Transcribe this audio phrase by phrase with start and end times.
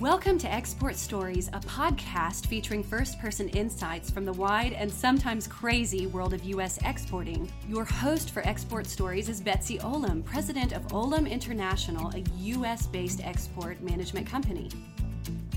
[0.00, 5.46] Welcome to Export Stories, a podcast featuring first person insights from the wide and sometimes
[5.46, 6.78] crazy world of U.S.
[6.86, 7.52] exporting.
[7.68, 12.86] Your host for Export Stories is Betsy Olam, president of Olam International, a U.S.
[12.86, 14.70] based export management company.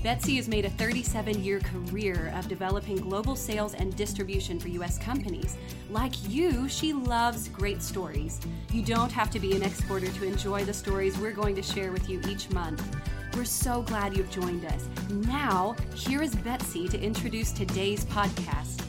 [0.02, 4.98] Betsy has made a 37 year career of developing global sales and distribution for U.S.
[4.98, 5.56] companies.
[5.88, 8.42] Like you, she loves great stories.
[8.70, 11.92] You don't have to be an exporter to enjoy the stories we're going to share
[11.92, 12.94] with you each month.
[13.36, 14.88] We're so glad you've joined us.
[15.10, 18.80] Now, here is Betsy to introduce today's podcast.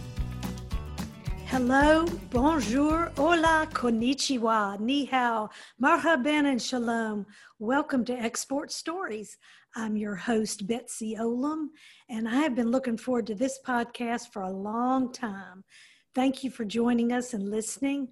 [1.48, 5.50] Hello, bonjour, hola, konnichiwa, ni hao,
[5.82, 7.26] marhaban, and shalom.
[7.58, 9.36] Welcome to Export Stories.
[9.76, 11.70] I'm your host, Betsy Olam,
[12.08, 15.64] and I have been looking forward to this podcast for a long time.
[16.14, 18.10] Thank you for joining us and listening.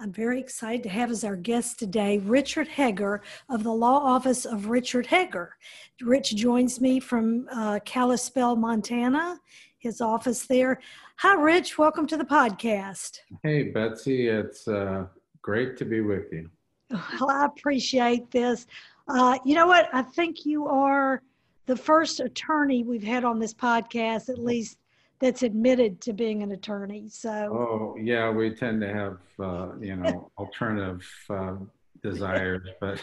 [0.00, 4.44] I'm very excited to have as our guest today Richard Heger of the Law Office
[4.44, 5.56] of Richard Heger.
[6.02, 9.38] Rich joins me from uh, Kalispell, Montana,
[9.78, 10.80] his office there.
[11.18, 11.78] Hi, Rich.
[11.78, 13.18] Welcome to the podcast.
[13.44, 14.26] Hey, Betsy.
[14.26, 15.06] It's uh,
[15.42, 16.50] great to be with you.
[16.90, 18.66] Well, I appreciate this.
[19.06, 19.88] Uh, you know what?
[19.92, 21.22] I think you are
[21.66, 24.78] the first attorney we've had on this podcast, at least
[25.24, 27.08] that's admitted to being an attorney.
[27.08, 31.54] So, oh yeah, we tend to have uh, you know alternative uh,
[32.02, 33.02] desires, but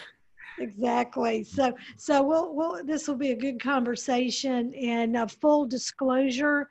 [0.60, 1.42] exactly.
[1.42, 4.72] So, so we'll, we'll this will be a good conversation.
[4.74, 6.70] And uh, full disclosure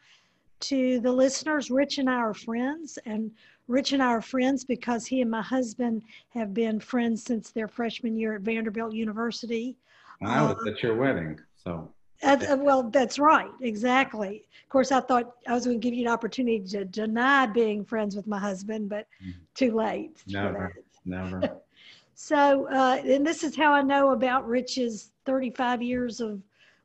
[0.61, 3.29] to the listeners, Rich and I are friends, and
[3.67, 7.67] Rich and I are friends because he and my husband have been friends since their
[7.67, 9.75] freshman year at Vanderbilt University.
[10.23, 11.91] I was uh, at your wedding, so.
[12.23, 14.43] Uh, well, that's right, exactly.
[14.63, 17.83] Of course, I thought I was going to give you an opportunity to deny being
[17.83, 19.39] friends with my husband, but mm-hmm.
[19.55, 20.23] too late.
[20.27, 21.41] Never, never.
[22.15, 26.41] so, uh, and this is how I know about Rich's 35 years of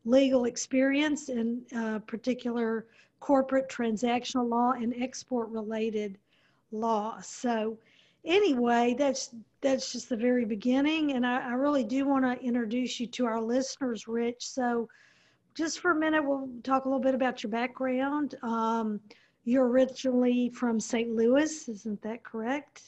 [0.06, 2.86] legal experience in uh, particular
[3.20, 6.16] corporate transactional law and export related
[6.72, 7.20] law.
[7.20, 7.76] So,
[8.24, 9.30] anyway, that's
[9.60, 13.26] that's just the very beginning, and I, I really do want to introduce you to
[13.26, 14.46] our listeners, Rich.
[14.46, 14.88] So
[15.56, 18.34] just for a minute, we'll talk a little bit about your background.
[18.42, 19.00] Um,
[19.44, 21.10] you're originally from St.
[21.14, 22.82] Louis, isn't that correct?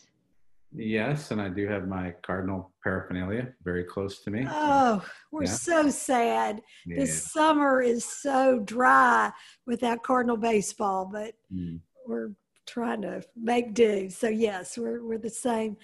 [0.75, 4.47] Yes, and I do have my cardinal paraphernalia very close to me.
[4.49, 5.03] Oh,
[5.33, 5.51] we're yeah.
[5.51, 6.61] so sad.
[6.85, 7.01] Yeah.
[7.01, 9.33] This summer is so dry
[9.67, 11.81] without cardinal baseball, but mm.
[12.07, 12.33] we're
[12.67, 14.11] trying to make do.
[14.11, 15.79] So yes, we're we're the same.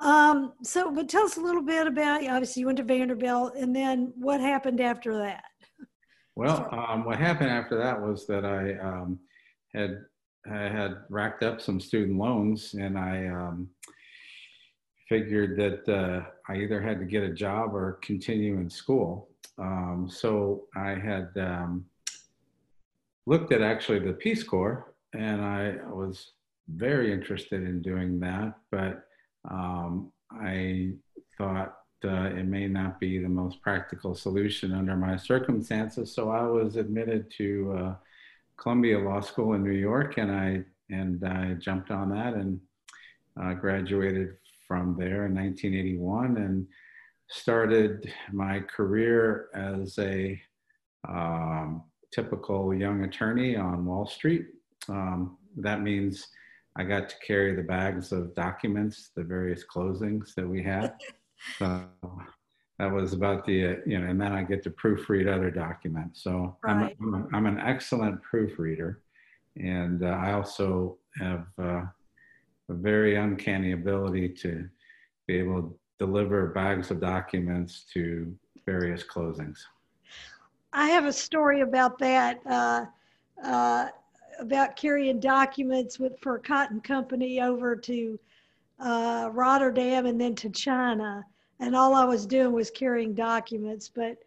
[0.00, 2.22] Um, so, but tell us a little bit about.
[2.26, 5.44] Obviously, you went to Vanderbilt, and then what happened after that?
[6.36, 9.18] Well, um, what happened after that was that I um,
[9.74, 10.04] had
[10.46, 13.70] I had racked up some student loans, and I um,
[15.08, 19.30] figured that uh, I either had to get a job or continue in school.
[19.58, 21.86] Um, so I had um,
[23.24, 26.32] looked at actually the Peace Corps, and I was
[26.68, 29.04] very interested in doing that, but
[29.50, 30.92] um, I
[31.38, 31.76] thought
[32.06, 36.14] uh, it may not be the most practical solution under my circumstances.
[36.14, 37.94] So I was admitted to uh,
[38.56, 42.60] Columbia Law School in New York, and I and I jumped on that and
[43.40, 44.36] uh, graduated
[44.66, 46.66] from there in 1981 and
[47.28, 50.40] started my career as a
[51.08, 54.46] um, typical young attorney on Wall Street.
[54.88, 56.28] Um, that means
[56.76, 60.94] I got to carry the bags of documents, the various closings that we had.
[61.58, 61.84] So
[62.78, 66.22] that was about the, uh, you know, and then I get to proofread other documents.
[66.22, 66.96] So right.
[67.00, 69.02] I'm, I'm, I'm, an excellent proofreader.
[69.56, 71.84] And uh, I also have uh,
[72.68, 74.68] a very uncanny ability to
[75.26, 78.34] be able to deliver bags of documents to
[78.66, 79.58] various closings.
[80.72, 82.84] I have a story about that, uh,
[83.42, 83.88] uh,
[84.38, 88.18] about carrying documents with, for a cotton company over to
[88.78, 91.24] uh, Rotterdam and then to China.
[91.60, 93.90] And all I was doing was carrying documents.
[93.94, 94.18] But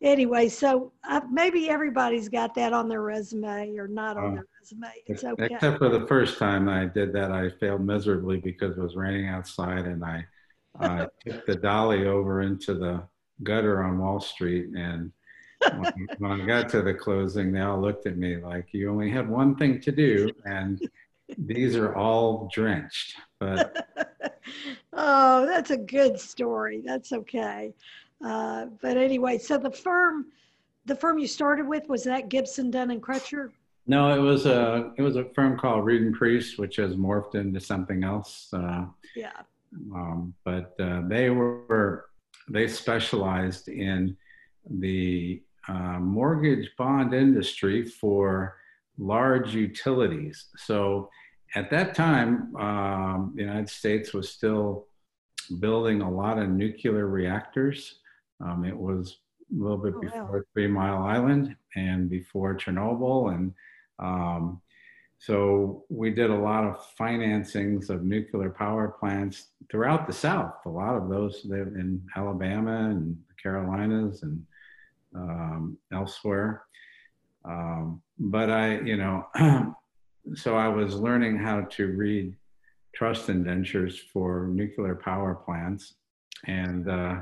[0.00, 4.46] anyway, so I, maybe everybody's got that on their resume or not on uh, their
[4.60, 4.92] resume.
[5.06, 5.48] It's okay.
[5.50, 9.28] Except for the first time I did that, I failed miserably because it was raining
[9.28, 10.24] outside and I
[10.80, 13.02] uh, took the dolly over into the
[13.42, 14.70] gutter on Wall Street.
[14.74, 15.12] And
[15.76, 19.10] when, when I got to the closing, they all looked at me like, you only
[19.10, 20.30] had one thing to do.
[20.44, 20.80] And
[21.36, 23.16] these are all drenched.
[23.38, 23.86] But
[24.92, 26.82] oh, that's a good story.
[26.84, 27.74] That's okay.
[28.24, 30.26] Uh, but anyway, so the firm,
[30.86, 33.50] the firm you started with was that Gibson Dunn and Crutcher.
[33.86, 37.34] No, it was a it was a firm called Reid and Priest, which has morphed
[37.34, 38.48] into something else.
[38.52, 38.84] Uh,
[39.16, 39.40] yeah.
[39.94, 42.06] Um, but uh, they were
[42.48, 44.16] they specialized in
[44.68, 48.56] the uh, mortgage bond industry for
[48.98, 50.46] large utilities.
[50.56, 51.08] So
[51.54, 54.86] at that time, um, the United States was still
[55.60, 58.00] building a lot of nuclear reactors.
[58.44, 59.18] Um, it was
[59.50, 60.42] a little bit oh, before wow.
[60.52, 63.34] Three Mile Island and before Chernobyl.
[63.34, 63.54] And
[63.98, 64.60] um,
[65.18, 70.54] so we did a lot of financings of nuclear power plants throughout the South.
[70.66, 74.44] A lot of those live in Alabama and the Carolinas and
[75.14, 76.64] um, elsewhere.
[77.48, 79.26] Um, but I, you know,
[80.34, 82.34] so I was learning how to read
[82.94, 85.94] trust indentures for nuclear power plants.
[86.46, 87.20] And uh,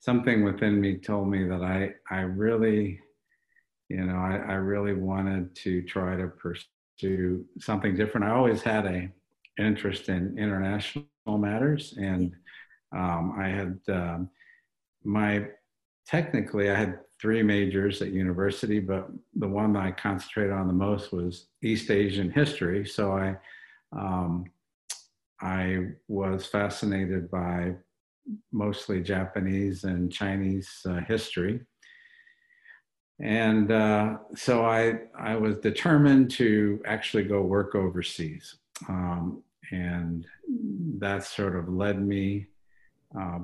[0.00, 3.00] something within me told me that I, I really,
[3.88, 8.26] you know, I, I really wanted to try to pursue something different.
[8.26, 9.10] I always had a
[9.58, 12.32] interest in international matters, and
[12.96, 14.30] um, I had um,
[15.04, 15.46] my
[16.06, 21.12] technically I had three majors at university, but the one I concentrated on the most
[21.12, 22.86] was East Asian history.
[22.86, 23.36] So I
[23.92, 24.44] um,
[25.40, 27.74] I was fascinated by
[28.52, 31.60] mostly Japanese and Chinese uh, history.
[33.20, 38.56] And uh, so I, I was determined to actually go work overseas.
[38.88, 40.26] Um, and
[40.98, 42.46] that sort of led me
[43.18, 43.40] uh,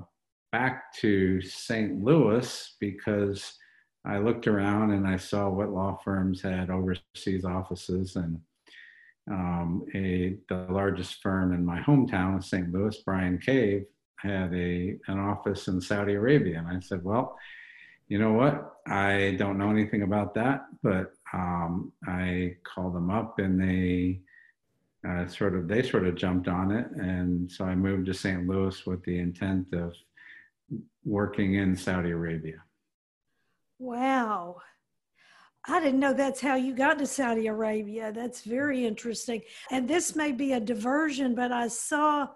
[0.52, 2.02] back to St.
[2.02, 3.56] Louis because
[4.04, 8.40] I looked around and I saw what law firms had overseas offices and
[9.30, 12.70] um, a the largest firm in my hometown of St.
[12.72, 13.86] Louis, Bryan Cave,
[14.16, 17.36] had a an office in Saudi Arabia, and I said, well,
[18.08, 18.76] you know what?
[18.86, 24.20] I don't know anything about that, but um, I called them up, and they
[25.08, 28.46] uh, sort of they sort of jumped on it, and so I moved to St.
[28.46, 29.94] Louis with the intent of
[31.04, 32.62] working in Saudi Arabia.
[33.78, 34.56] Wow.
[35.66, 38.12] I didn't know that's how you got to Saudi Arabia.
[38.12, 39.40] That's very interesting.
[39.70, 42.28] And this may be a diversion, but I saw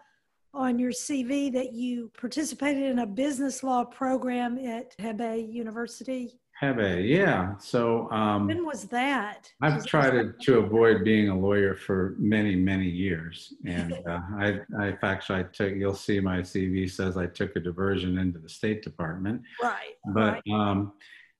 [0.54, 6.40] on your CV that you participated in a business law program at Hebei University.
[6.60, 7.56] Hebei, yeah.
[7.58, 9.52] So um, when was that?
[9.62, 14.60] I've tried to, to avoid being a lawyer for many, many years, and uh, I,
[14.80, 15.74] I actually I took.
[15.76, 19.42] You'll see my CV says I took a diversion into the State Department.
[19.62, 19.94] Right.
[20.12, 20.52] But right.
[20.52, 20.94] Um,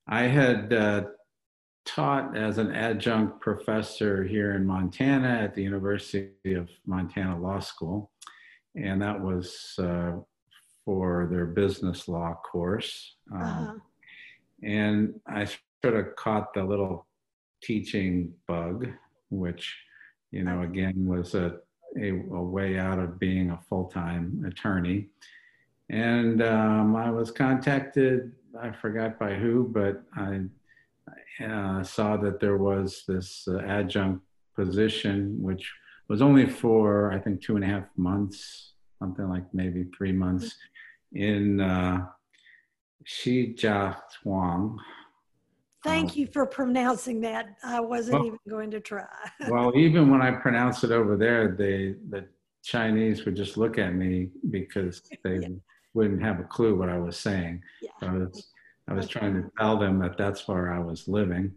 [0.08, 1.04] I had uh,
[1.84, 8.10] taught as an adjunct professor here in Montana at the University of Montana Law School,
[8.74, 10.12] and that was uh,
[10.84, 13.16] for their business law course.
[13.32, 13.74] Um, uh-huh.
[14.62, 15.46] And I
[15.84, 17.06] sort of caught the little
[17.62, 18.88] teaching bug,
[19.30, 19.76] which,
[20.30, 21.56] you know, again was a,
[22.00, 25.08] a, a way out of being a full time attorney.
[25.90, 30.42] And um, I was contacted, I forgot by who, but I
[31.44, 34.24] uh, saw that there was this uh, adjunct
[34.56, 35.70] position, which
[36.08, 40.56] was only for, I think, two and a half months, something like maybe three months,
[41.12, 42.06] in uh,
[43.06, 44.76] Shijiazhuang.
[45.84, 47.56] Thank um, you for pronouncing that.
[47.62, 49.06] I wasn't well, even going to try.
[49.48, 52.26] well, even when I pronounce it over there, they the
[52.64, 55.48] Chinese would just look at me because they yeah.
[55.98, 57.60] Wouldn't have a clue what I was saying.
[57.82, 57.90] Yeah.
[58.02, 58.50] I was
[58.88, 61.52] I was trying to tell them that that's where I was living.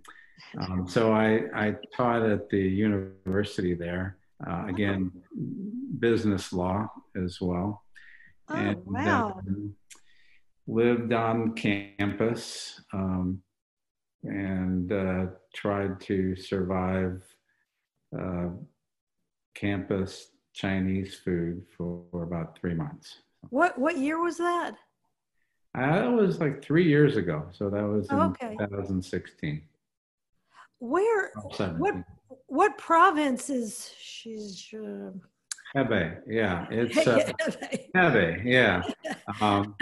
[0.58, 5.12] Um, so I, I taught at the university there, uh, again,
[6.00, 7.84] business law as well.
[8.50, 9.42] Oh, and wow.
[10.68, 13.42] lived on campus um,
[14.24, 17.24] and uh, tried to survive
[18.20, 18.50] uh,
[19.56, 23.20] campus Chinese food for, for about three months.
[23.50, 24.76] What, what year was that?
[25.78, 27.46] Uh, that was like three years ago.
[27.52, 28.56] So that was in okay.
[28.60, 29.62] 2016.
[30.80, 31.32] Where,
[31.78, 31.96] what,
[32.48, 34.68] what province is she's?
[34.74, 35.12] Uh...
[35.76, 37.32] Hebei, yeah, it's uh,
[37.96, 38.84] Hebei, yeah.
[39.40, 39.76] Um,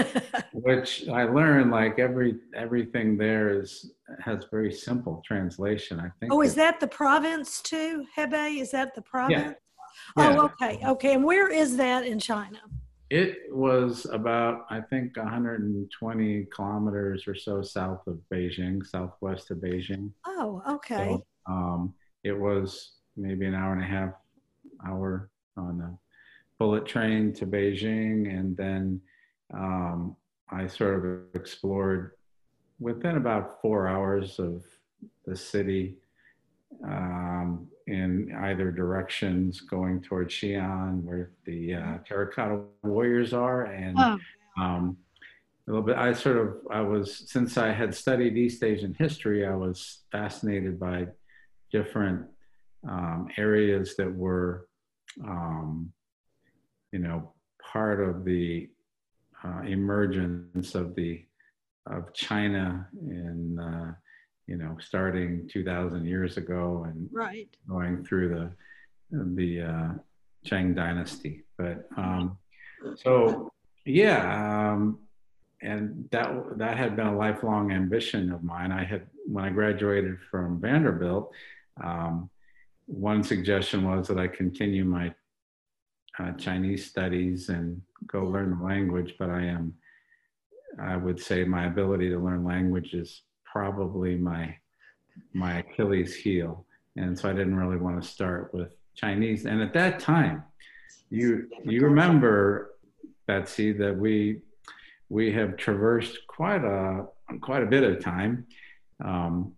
[0.54, 6.00] which I learned like every everything there is has very simple translation.
[6.00, 6.32] I think.
[6.32, 8.06] Oh, is that the province too?
[8.16, 9.56] Hebei, is that the province?
[10.16, 10.38] Yeah.
[10.38, 11.16] Oh, okay, okay.
[11.16, 12.60] And where is that in China?
[13.10, 20.12] It was about, I think, 120 kilometers or so south of Beijing, southwest of Beijing.
[20.28, 20.96] Oh, okay.
[20.96, 24.14] So, um, it was maybe an hour and a half
[24.86, 25.98] hour on a
[26.60, 28.30] bullet train to Beijing.
[28.38, 29.02] And then
[29.54, 30.16] um,
[30.52, 32.12] I sort of explored
[32.80, 34.64] within about four hours of
[35.26, 35.98] the city.
[36.84, 44.18] Um, in either directions going towards Xi'an, where the uh, terracotta warriors are, and oh.
[44.62, 44.98] um,
[45.72, 45.98] little bit.
[45.98, 50.80] I sort of, I was, since I had studied East Asian history, I was fascinated
[50.80, 51.08] by
[51.72, 52.26] different
[52.88, 54.68] um, areas that were,
[55.24, 55.92] um,
[56.92, 57.34] you know,
[57.72, 58.70] part of the
[59.44, 61.24] uh, emergence of the
[61.86, 63.94] of China in uh,
[64.50, 67.48] you know starting 2,000 years ago and right.
[67.68, 68.52] going through the
[69.12, 69.90] the uh,
[70.46, 71.44] Qing dynasty.
[71.58, 72.38] But um,
[72.96, 73.52] so
[73.86, 75.00] yeah, um,
[75.62, 78.72] and that that had been a lifelong ambition of mine.
[78.72, 81.32] I had when I graduated from Vanderbilt.
[81.84, 82.30] Um,
[82.88, 85.14] one suggestion was that I continue my
[86.18, 89.76] uh, Chinese studies and go learn the language, but I am,
[90.82, 94.56] I would say my ability to learn language is probably my,
[95.34, 96.66] my Achilles heel.
[96.96, 99.46] And so I didn't really want to start with Chinese.
[99.46, 100.44] And at that time,
[101.10, 102.76] you, you remember,
[103.28, 104.42] Betsy, that we,
[105.10, 107.06] we have traversed quite a,
[107.42, 108.46] quite a bit of time.
[109.04, 109.54] Um,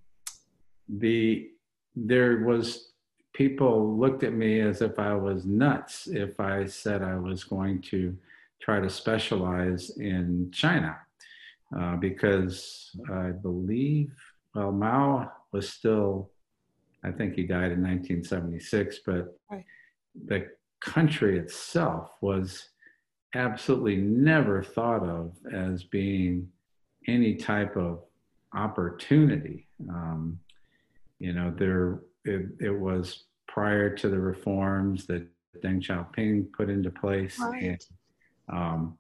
[0.87, 1.49] the,
[1.95, 2.91] there was
[3.33, 7.81] people looked at me as if I was nuts if I said I was going
[7.83, 8.15] to
[8.61, 10.97] try to specialize in China.
[11.77, 14.13] Uh, because I believe,
[14.53, 16.31] well, Mao was still,
[17.03, 19.65] I think he died in 1976, but right.
[20.27, 20.47] the
[20.81, 22.69] country itself was
[23.35, 26.49] absolutely never thought of as being
[27.07, 28.03] any type of
[28.53, 29.67] opportunity.
[29.89, 30.39] Um,
[31.19, 35.25] you know, there it, it was prior to the reforms that
[35.63, 37.39] Deng Xiaoping put into place.
[37.39, 37.63] Right.
[37.63, 37.85] And,
[38.49, 38.97] um,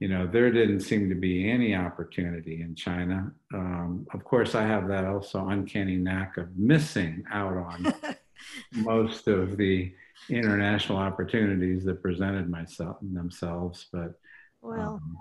[0.00, 3.30] you know, there didn't seem to be any opportunity in China.
[3.52, 7.94] Um, of course, I have that also uncanny knack of missing out on
[8.72, 9.92] most of the
[10.30, 13.88] international opportunities that presented myself themselves.
[13.92, 14.18] But
[14.62, 15.18] well, um,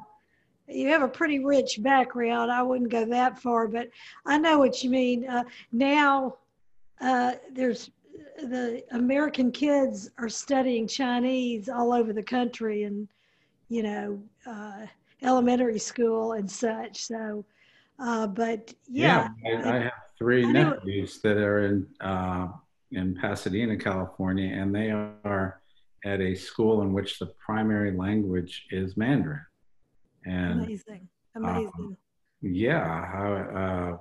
[0.69, 2.50] you have a pretty rich background.
[2.50, 3.89] I wouldn't go that far, but
[4.25, 5.27] I know what you mean.
[5.27, 5.43] Uh,
[5.74, 6.38] now
[7.01, 7.91] uh, there's
[8.38, 13.09] the American kids are studying Chinese all over the country and,
[13.69, 14.85] you know, uh,
[15.21, 17.05] elementary school and such.
[17.05, 17.45] So,
[17.99, 19.29] uh, but yeah.
[19.43, 22.47] yeah I, I, have three I nephews that are in, uh,
[22.91, 25.61] in Pasadena, California, and they are
[26.03, 29.41] at a school in which the primary language is Mandarin.
[30.25, 31.07] And, amazing.
[31.35, 31.71] Amazing.
[31.77, 31.97] Um,
[32.41, 33.05] yeah.
[33.05, 33.97] How, uh,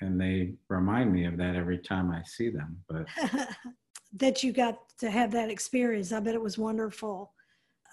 [0.00, 2.78] and they remind me of that every time I see them.
[2.88, 3.06] But
[4.14, 7.32] that you got to have that experience, I bet it was wonderful.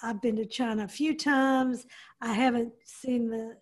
[0.04, 1.86] I've been to China a few times.
[2.22, 3.58] I haven't seen the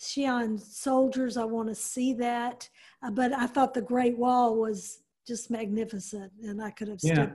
[0.00, 1.36] Xi'an soldiers.
[1.36, 2.68] I want to see that,
[3.02, 7.30] uh, but I thought the Great Wall was just magnificent, and I could have yeah.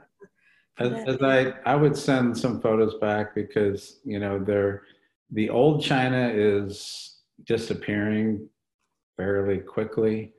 [0.80, 4.84] As, as I, I would send some photos back because you know they're
[5.32, 8.48] the old China is disappearing
[9.18, 10.34] fairly quickly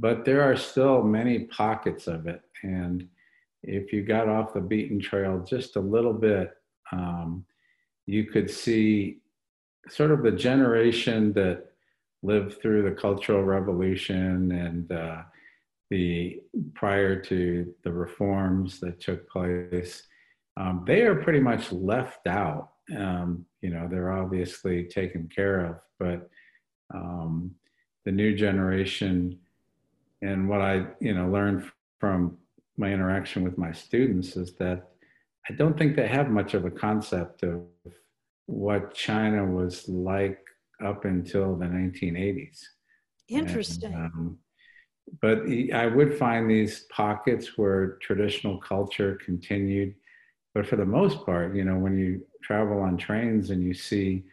[0.00, 2.40] but there are still many pockets of it.
[2.62, 3.06] And
[3.62, 6.50] if you got off the beaten trail just a little bit,
[6.92, 7.44] um,
[8.06, 9.18] you could see
[9.88, 11.66] sort of the generation that
[12.22, 15.22] lived through the Cultural Revolution and uh,
[15.90, 16.40] the
[16.74, 20.02] prior to the reforms that took place.
[20.56, 22.70] Um, they are pretty much left out.
[22.96, 26.28] Um, you know, they're obviously taken care of, but
[26.94, 27.50] um,
[28.04, 29.38] the new generation
[30.22, 32.38] and what I, you know, learned from
[32.76, 34.88] my interaction with my students is that
[35.48, 37.62] I don't think they have much of a concept of
[38.46, 40.38] what China was like
[40.82, 42.60] up until the 1980s.
[43.28, 43.94] Interesting.
[43.94, 44.38] And, um,
[45.20, 49.94] but I would find these pockets where traditional culture continued.
[50.54, 54.24] But for the most part, you know, when you travel on trains and you see,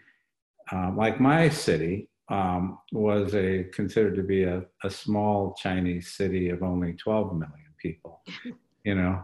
[0.71, 6.49] um, like my city, um, was a considered to be a, a small Chinese city
[6.49, 8.21] of only 12 million people,
[8.85, 9.21] you know,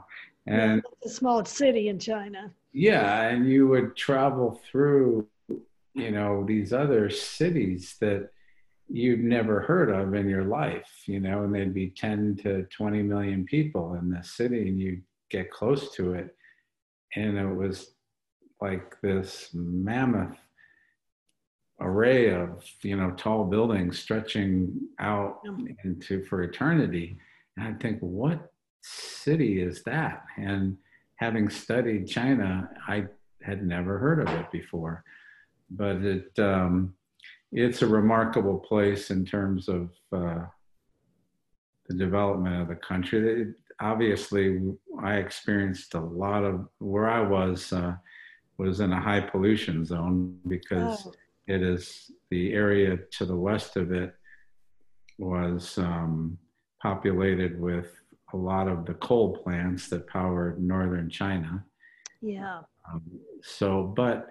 [0.48, 2.52] and yeah, a small city in China.
[2.72, 5.28] Yeah, and you would travel through,
[5.94, 8.30] you know, these other cities that
[8.88, 13.04] you'd never heard of in your life, you know, and they'd be 10 to 20
[13.04, 16.36] million people in the city, and you get close to it,
[17.16, 17.92] and it was
[18.62, 20.38] like this mammoth
[21.80, 25.76] array of you know tall buildings stretching out mm.
[25.84, 27.18] into for eternity.
[27.56, 28.52] And i think what
[28.88, 30.24] city is that?
[30.38, 30.78] And
[31.16, 33.04] having studied china i
[33.42, 35.04] had never heard of it before.
[35.70, 36.94] But it um,
[37.52, 40.46] it's a remarkable place in terms of uh,
[41.88, 43.42] the development of the country.
[43.42, 43.48] It,
[43.80, 44.60] obviously
[45.04, 47.94] i experienced a lot of where i was uh,
[48.58, 51.14] was in a high pollution zone because oh.
[51.48, 54.16] it is the area to the west of it
[55.20, 56.38] was um,
[56.82, 58.02] populated with
[58.34, 61.64] a lot of the coal plants that powered northern China.
[62.22, 62.62] Yeah.
[62.92, 63.02] Um,
[63.42, 64.28] so, but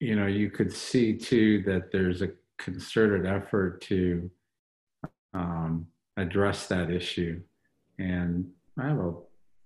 [0.00, 4.30] you know, you could see too that there's a concerted effort to
[5.34, 7.40] um, address that issue,
[7.98, 9.14] and I have a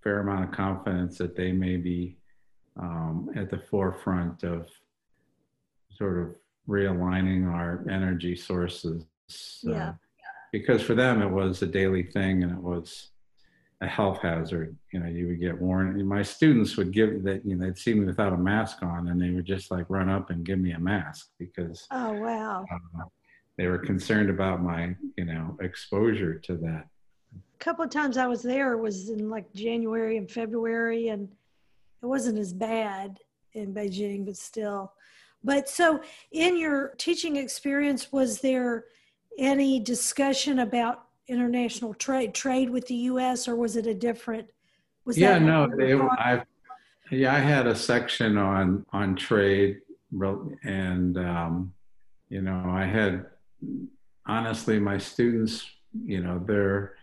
[0.03, 2.19] fair amount of confidence that they may be
[2.79, 4.69] um, at the forefront of
[5.97, 6.35] sort of
[6.69, 9.05] realigning our energy sources.
[9.67, 9.93] Uh, yeah.
[10.53, 13.11] Because for them, it was a daily thing and it was
[13.85, 14.77] a health hazard.
[14.93, 16.07] You know, you would get warned.
[16.09, 19.21] My students would give that, you know, they'd see me without a mask on and
[19.21, 21.87] they would just like run up and give me a mask because.
[21.91, 22.65] Oh, wow.
[22.73, 23.05] Uh,
[23.57, 26.87] they were concerned about my, you know, exposure to that.
[27.35, 31.29] A couple of times I was there was in like January and February, and
[32.03, 33.21] it wasn't as bad
[33.53, 34.93] in Beijing, but still.
[35.45, 36.01] But so,
[36.33, 38.87] in your teaching experience, was there
[39.39, 44.49] any discussion about international trade, trade with the U.S., or was it a different?
[45.05, 46.43] Was yeah, no, they, I,
[47.11, 49.81] yeah, I had a section on on trade,
[50.65, 51.73] and um,
[52.29, 53.27] you know, I had
[54.27, 55.67] honestly my students,
[56.05, 56.95] you know, their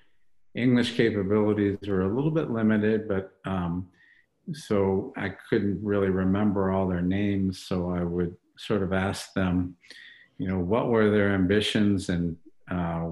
[0.56, 3.88] English capabilities were a little bit limited, but um,
[4.54, 7.60] so I couldn't really remember all their names.
[7.60, 9.76] So I would sort of ask them,
[10.38, 12.36] you know, what were their ambitions and
[12.70, 13.08] uh,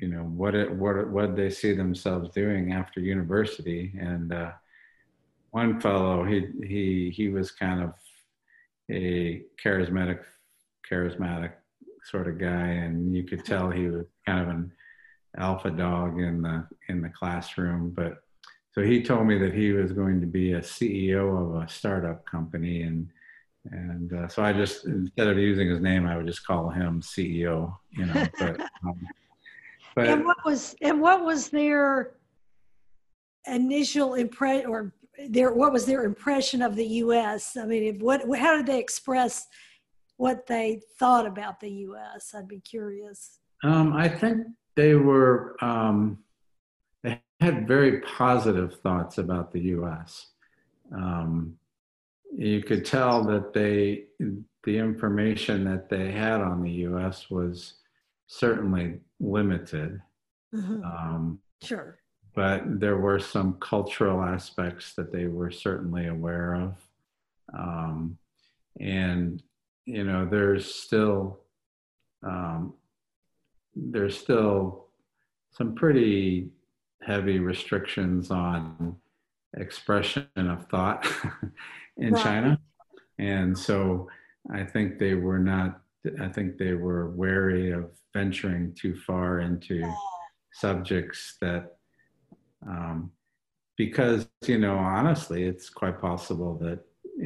[0.00, 3.92] you know what it what what they see themselves doing after university.
[3.98, 4.52] And uh,
[5.50, 7.92] one fellow, he he he was kind of
[8.90, 10.20] a charismatic
[10.90, 11.52] charismatic
[12.04, 14.72] sort of guy, and you could tell he was kind of an
[15.36, 17.90] alpha dog in the in the classroom.
[17.90, 18.22] But
[18.72, 22.24] so he told me that he was going to be a CEO of a startup
[22.24, 23.08] company, and
[23.70, 27.02] and uh, so I just instead of using his name, I would just call him
[27.02, 27.76] CEO.
[27.90, 28.60] You know, but.
[28.82, 28.98] Um,
[29.94, 32.12] but and what was and what was their
[33.46, 34.92] initial impression or
[35.28, 37.56] their what was their impression of the U.S.
[37.56, 39.46] I mean, if what how did they express
[40.16, 42.34] what they thought about the U.S.
[42.34, 43.38] I'd be curious.
[43.64, 46.18] Um, I think they were um,
[47.02, 50.26] they had very positive thoughts about the U.S.
[50.94, 51.56] Um,
[52.36, 54.04] you could tell that they
[54.64, 57.30] the information that they had on the U.S.
[57.30, 57.79] was
[58.30, 60.00] certainly limited.
[60.54, 60.84] Mm-hmm.
[60.84, 61.98] Um, sure.
[62.32, 66.74] But there were some cultural aspects that they were certainly aware of.
[67.52, 68.18] Um,
[68.78, 69.42] and,
[69.84, 71.40] you know, there's still,
[72.22, 72.74] um,
[73.74, 74.86] there's still
[75.50, 76.50] some pretty
[77.02, 78.94] heavy restrictions on
[79.56, 81.04] expression of thought
[81.96, 82.22] in right.
[82.22, 82.60] China.
[83.18, 84.08] And so
[84.54, 85.80] I think they were not,
[86.20, 89.82] I think they were wary of venturing too far into
[90.52, 91.76] subjects that,
[92.66, 93.10] um,
[93.76, 96.80] because, you know, honestly, it's quite possible that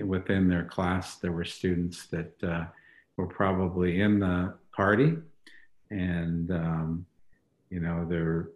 [0.05, 2.65] within their class there were students that uh,
[3.17, 5.17] were probably in the party
[5.91, 7.07] and, um,
[7.71, 8.51] you know, they're,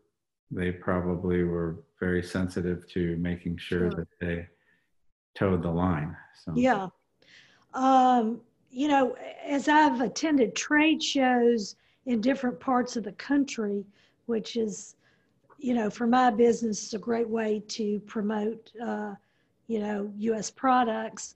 [0.50, 3.90] they probably were very sensitive to making sure, sure.
[3.90, 4.46] that they
[5.34, 6.16] toed the line.
[6.44, 6.52] So.
[6.56, 6.88] Yeah.
[7.74, 11.76] Um, you know, as I've attended trade shows
[12.06, 13.84] in different parts of the country,
[14.26, 14.96] which is,
[15.58, 19.14] you know, for my business, a great way to promote, uh,
[19.66, 20.50] you know, U.S.
[20.50, 21.34] products.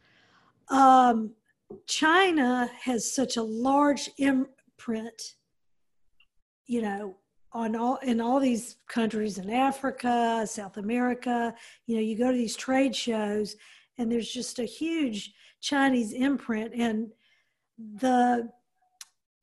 [0.68, 1.32] Um,
[1.86, 5.36] China has such a large imprint,
[6.66, 7.16] you know,
[7.52, 11.54] on all in all these countries in Africa, South America.
[11.86, 13.56] You know, you go to these trade shows,
[13.98, 17.10] and there's just a huge Chinese imprint, and
[17.78, 18.50] the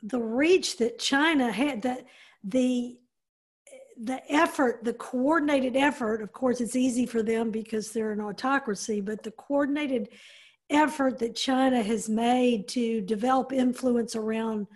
[0.01, 2.05] the reach that China had, that
[2.43, 2.97] the
[4.01, 9.01] the effort, the coordinated effort, of course, it's easy for them because they're an autocracy,
[9.01, 10.09] but the coordinated
[10.69, 14.67] effort that China has made to develop influence around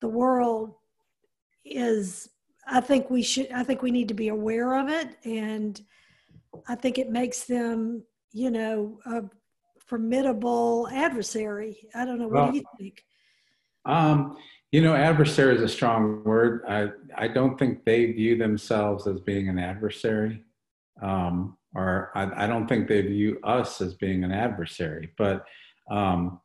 [0.00, 0.74] the world
[1.64, 2.28] is,
[2.66, 5.18] I think we should, I think we need to be aware of it.
[5.24, 5.80] And
[6.66, 9.22] I think it makes them, you know, a
[9.86, 11.88] formidable adversary.
[11.94, 12.28] I don't know.
[12.28, 13.04] What well, do you think?
[13.84, 14.36] Um,
[14.72, 16.64] you know, adversary is a strong word.
[16.68, 20.42] I, I don't think they view themselves as being an adversary,
[21.02, 25.12] um, or I, I, don't think they view us as being an adversary.
[25.16, 25.44] But
[25.90, 26.40] um,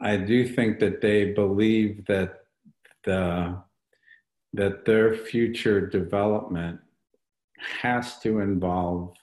[0.00, 2.40] I do think that they believe that
[3.04, 3.62] the
[4.52, 6.80] that their future development
[7.80, 9.14] has to involve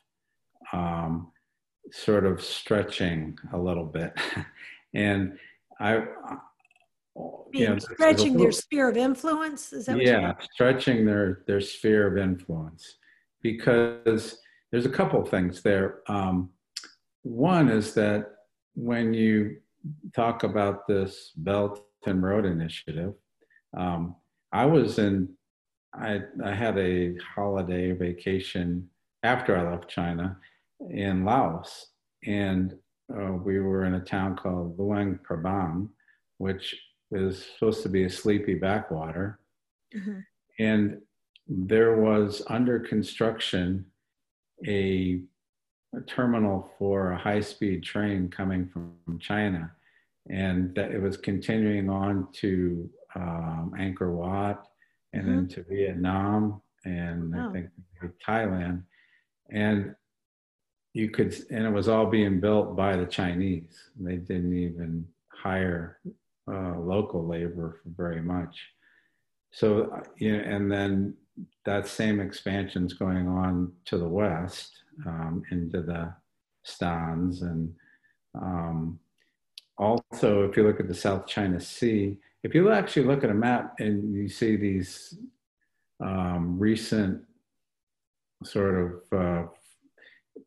[0.71, 1.31] um,
[1.91, 4.13] sort of stretching a little bit,
[4.93, 5.37] and
[5.79, 6.03] I
[7.51, 9.73] you know, stretching little, their sphere of influence.
[9.73, 12.97] Is that yeah, stretching their their sphere of influence
[13.41, 14.39] because
[14.71, 15.99] there's a couple things there.
[16.07, 16.49] Um,
[17.23, 18.31] one is that
[18.75, 19.57] when you
[20.15, 23.13] talk about this Belt and Road Initiative,
[23.75, 24.15] um,
[24.51, 25.29] I was in,
[25.93, 28.89] I, I had a holiday vacation
[29.23, 30.37] after I left China
[30.89, 31.87] in Laos.
[32.25, 32.75] And
[33.13, 35.89] uh, we were in a town called Luang Prabang,
[36.37, 36.75] which
[37.11, 39.39] is supposed to be a sleepy backwater.
[39.95, 40.19] Mm-hmm.
[40.59, 41.01] And
[41.47, 43.85] there was under construction
[44.67, 45.21] a,
[45.95, 49.71] a terminal for a high speed train coming from, from China.
[50.29, 54.67] And that it was continuing on to um, Angkor Wat
[55.13, 55.35] and mm-hmm.
[55.35, 57.69] then to Vietnam and I think
[58.25, 58.83] Thailand.
[59.49, 59.95] And
[60.97, 63.89] you could, and it was all being built by the Chinese.
[63.99, 65.99] They didn't even hire
[66.51, 68.57] uh, local labor for very much.
[69.51, 71.13] So, you know, and then
[71.65, 74.71] that same expansion is going on to the west
[75.05, 76.13] um, into the
[76.63, 77.43] Stans.
[77.43, 77.75] And
[78.33, 78.99] um,
[79.77, 83.35] also, if you look at the South China Sea, if you actually look at a
[83.35, 85.15] map and you see these
[85.99, 87.21] um, recent
[88.43, 88.75] sort
[89.11, 89.47] of uh,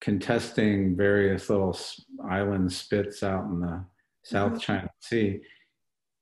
[0.00, 1.76] contesting various little
[2.28, 3.84] island spits out in the
[4.22, 4.60] South mm-hmm.
[4.60, 5.40] China Sea,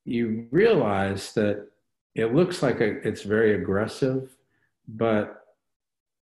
[0.04, 1.68] you realize that
[2.14, 4.36] it looks like a, it's very aggressive,
[4.88, 5.44] but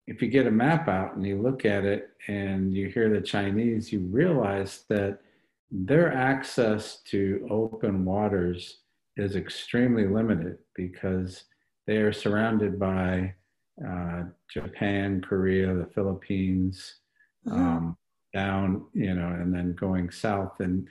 [0.08, 3.22] if you get a map out and you look at it and you hear the
[3.22, 5.20] Chinese, you realize that
[5.72, 8.80] their access to open waters
[9.18, 11.46] is extremely limited because
[11.88, 13.34] they are surrounded by
[13.88, 16.96] uh, Japan, Korea, the Philippines.
[17.52, 17.98] Um,
[18.34, 20.60] down, you know, and then going south.
[20.60, 20.88] And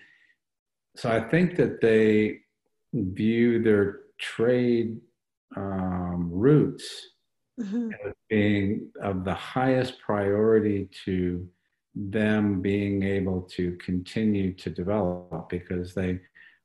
[0.97, 2.40] so I think that they
[2.93, 5.01] view their trade
[5.57, 7.09] um, routes
[7.61, 7.90] mm-hmm.
[8.07, 11.47] as being of the highest priority to
[11.95, 16.19] them being able to continue to develop because they,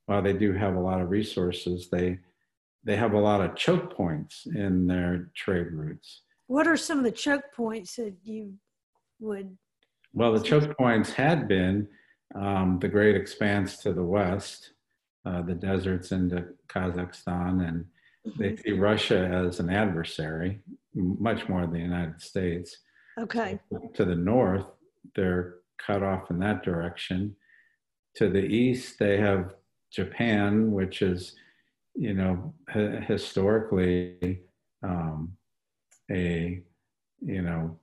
[0.06, 2.17] while they do have a lot of resources, they
[2.86, 6.21] they have a lot of choke points in their trade routes.
[6.47, 8.54] What are some of the choke points that you
[9.19, 9.58] would?
[10.13, 11.87] Well, the choke points had been
[12.35, 14.71] um, the great expanse to the west,
[15.25, 17.85] uh, the deserts into Kazakhstan, and
[18.27, 18.41] mm-hmm.
[18.41, 20.61] they see Russia as an adversary,
[20.93, 22.77] much more than the United States.
[23.19, 23.59] Okay.
[23.95, 24.65] To the north,
[25.15, 27.35] they're cut off in that direction.
[28.15, 29.53] To the east, they have
[29.91, 31.35] Japan, which is
[31.99, 34.39] you know, h- historically
[34.83, 35.33] um,
[36.09, 36.63] a,
[37.21, 37.77] you know,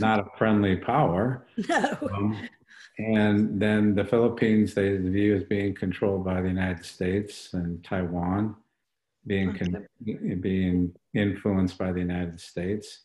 [0.00, 1.46] not a friendly power.
[1.68, 1.96] No.
[2.14, 2.48] Um,
[2.98, 8.54] and then the Philippines, they view as being controlled by the United States, and Taiwan
[9.26, 9.56] being
[10.40, 13.00] being influenced by the United States.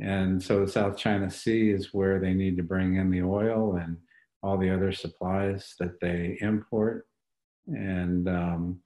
[0.00, 3.76] And so the South China Sea is where they need to bring in the oil
[3.76, 3.96] and
[4.42, 7.06] all the other supplies that they import.
[7.66, 8.80] And um,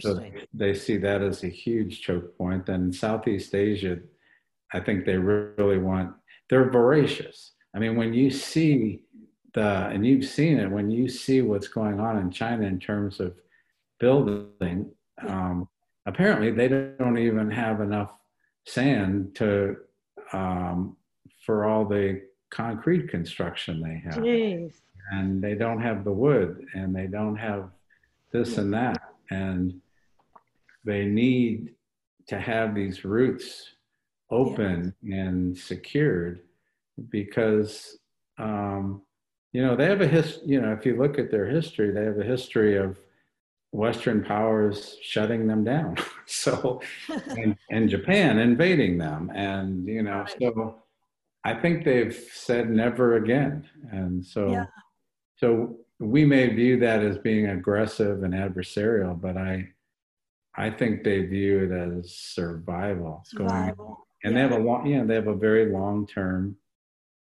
[0.00, 0.14] So
[0.54, 2.68] they see that as a huge choke point.
[2.68, 3.98] And Southeast Asia,
[4.72, 6.14] I think they really want,
[6.48, 7.52] they're voracious.
[7.74, 9.02] I mean, when you see
[9.54, 13.20] the, and you've seen it, when you see what's going on in China in terms
[13.20, 13.34] of
[14.00, 14.90] building,
[15.26, 15.68] um,
[16.06, 18.12] apparently they don't even have enough
[18.66, 19.76] sand to,
[20.32, 20.96] um,
[21.44, 24.22] for all the concrete construction they have.
[24.22, 24.72] Jeez.
[25.10, 27.70] And they don't have the wood and they don't have
[28.32, 29.80] this and that and
[30.84, 31.74] they need
[32.28, 33.74] to have these routes
[34.32, 36.40] open and secured
[37.10, 37.98] because
[38.38, 39.02] um,
[39.52, 42.04] you know they have a his you know if you look at their history they
[42.04, 42.98] have a history of
[43.70, 46.80] western powers shutting them down so
[47.38, 50.36] and, and japan invading them and you know right.
[50.40, 50.82] so
[51.44, 54.66] i think they've said never again and so yeah.
[55.36, 59.68] so we may view that as being aggressive and adversarial, but I
[60.54, 63.22] I think they view it as survival.
[63.24, 63.84] Survival.
[63.84, 64.46] Going, and yeah.
[64.48, 66.56] they have a long, yeah, they have a very long term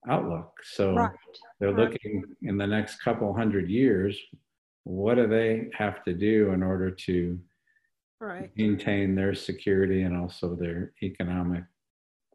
[0.09, 0.51] outlook.
[0.63, 1.11] So right.
[1.59, 1.91] they're right.
[1.91, 4.17] looking in the next couple hundred years,
[4.83, 7.39] what do they have to do in order to
[8.19, 8.51] right.
[8.55, 11.63] maintain their security and also their economic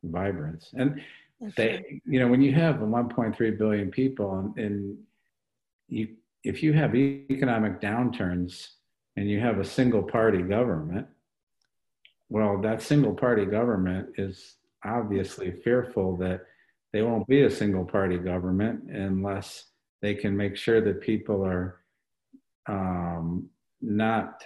[0.03, 0.71] vibrance?
[0.77, 1.01] And
[1.41, 2.03] That's they, right.
[2.07, 4.99] you know, when you have 1.3 billion people and, and
[5.89, 6.09] you
[6.43, 8.69] if you have economic downturns
[9.17, 11.07] and you have a single party government,
[12.31, 16.41] well, that single party government is obviously fearful that
[16.93, 19.67] they won't be a single party government unless
[20.01, 21.81] they can make sure that people are
[22.67, 23.49] um,
[23.83, 24.43] not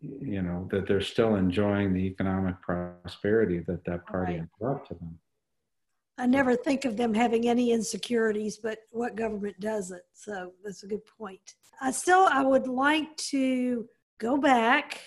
[0.00, 4.48] you know, that they're still enjoying the economic prosperity that that party right.
[4.60, 5.18] brought to them.
[6.18, 10.02] I never think of them having any insecurities, but what government doesn't.
[10.14, 11.54] So that's a good point.
[11.80, 13.86] I still, I would like to
[14.18, 15.00] go back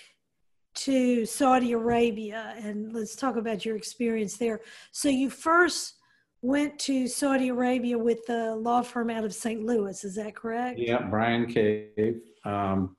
[0.84, 4.60] to Saudi Arabia and let's talk about your experience there.
[4.92, 5.94] So you first
[6.42, 9.62] went to Saudi Arabia with the law firm out of St.
[9.62, 10.78] Louis, is that correct?
[10.78, 12.20] Yeah, Bryan Cave.
[12.44, 12.96] Um,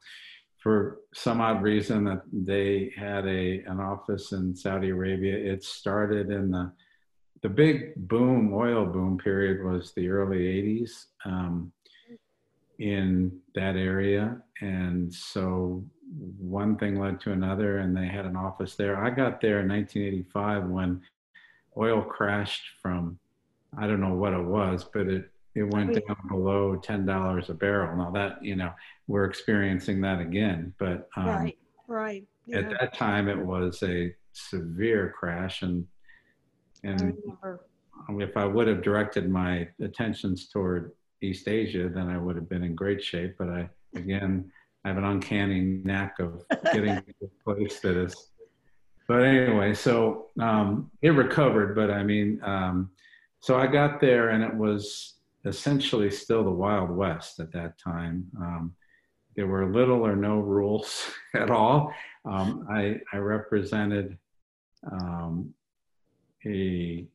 [0.61, 5.35] for some odd reason that they had a an office in Saudi Arabia.
[5.35, 6.71] It started in the
[7.41, 11.71] the big boom, oil boom period was the early 80s um,
[12.77, 14.37] in that area.
[14.61, 15.83] And so
[16.39, 19.03] one thing led to another, and they had an office there.
[19.03, 21.01] I got there in 1985 when
[21.77, 23.17] oil crashed from,
[23.77, 27.95] I don't know what it was, but it, it went down below $10 a barrel.
[27.97, 28.71] Now that, you know,
[29.07, 32.25] we're experiencing that again, but um, right, right.
[32.45, 32.59] Yeah.
[32.59, 35.85] At that time, it was a severe crash, and
[36.83, 37.15] and
[38.09, 42.63] if I would have directed my attentions toward East Asia, then I would have been
[42.63, 43.35] in great shape.
[43.37, 44.51] But I, again,
[44.83, 48.15] I have an uncanny knack of getting to a place that is.
[49.07, 51.75] But anyway, so um, it recovered.
[51.75, 52.91] But I mean, um,
[53.39, 55.15] so I got there, and it was
[55.45, 58.25] essentially still the Wild West at that time.
[58.37, 58.75] Um,
[59.35, 61.93] there were little or no rules at all.
[62.25, 64.17] Um, I, I represented
[64.91, 65.53] um,
[66.45, 67.05] a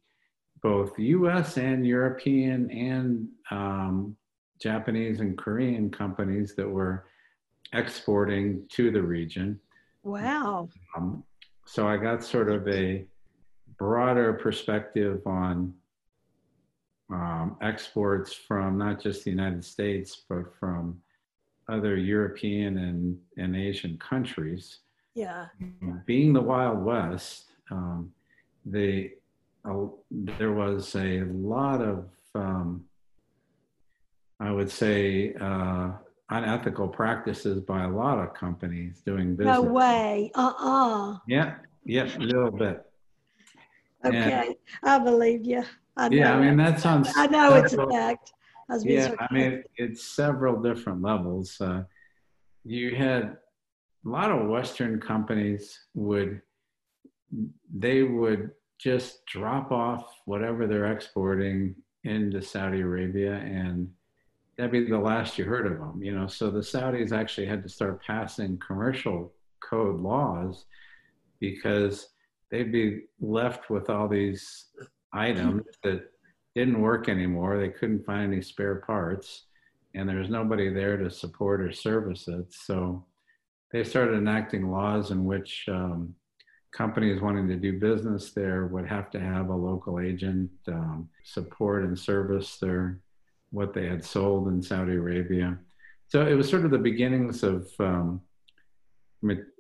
[0.63, 1.59] both U.S.
[1.59, 4.17] and European and um,
[4.61, 7.05] Japanese and Korean companies that were
[7.77, 9.61] exporting to the region.
[10.03, 10.69] Wow.
[10.97, 11.25] Um,
[11.65, 13.05] so I got sort of a
[13.79, 15.75] broader perspective on
[17.11, 21.01] um, exports from not just the United States, but from
[21.69, 24.81] other European and, and Asian countries.
[25.15, 25.47] Yeah.
[26.05, 28.13] Being the Wild West, um,
[28.65, 29.13] the
[29.65, 32.85] uh, there was a lot of, um,
[34.39, 35.93] I would say, uh,
[36.31, 39.57] unethical practices by a lot of companies doing business.
[39.57, 40.31] No way.
[40.35, 41.19] Uh-uh.
[41.29, 41.57] Yeah.
[41.85, 42.05] Yeah.
[42.17, 42.85] A little bit.
[44.05, 44.47] Okay.
[44.49, 45.65] And, I believe you.
[45.97, 46.35] I yeah.
[46.35, 47.11] I mean, that sounds.
[47.17, 48.33] I know it's a fact.
[48.83, 49.15] yeah.
[49.19, 51.61] I mean, it's several different levels.
[51.61, 51.85] Uh,
[52.65, 53.37] you had
[54.05, 56.43] a lot of Western companies would,
[57.75, 63.89] they would just drop off whatever they're exporting into Saudi Arabia and
[64.57, 66.27] that'd be the last you heard of them, you know.
[66.27, 70.65] So the Saudis actually had to start passing commercial code laws
[71.41, 72.09] because
[72.51, 74.67] they'd be left with all these
[75.13, 76.11] items that
[76.55, 77.59] didn't work anymore.
[77.59, 79.45] They couldn't find any spare parts,
[79.95, 82.47] and there was nobody there to support or service it.
[82.53, 83.05] So
[83.73, 86.15] they started enacting laws in which um,
[86.73, 91.85] companies wanting to do business there would have to have a local agent um, support
[91.85, 93.01] and service their
[93.57, 95.59] what they had sold in Saudi Arabia.
[96.09, 98.21] So it was sort of the beginnings of um,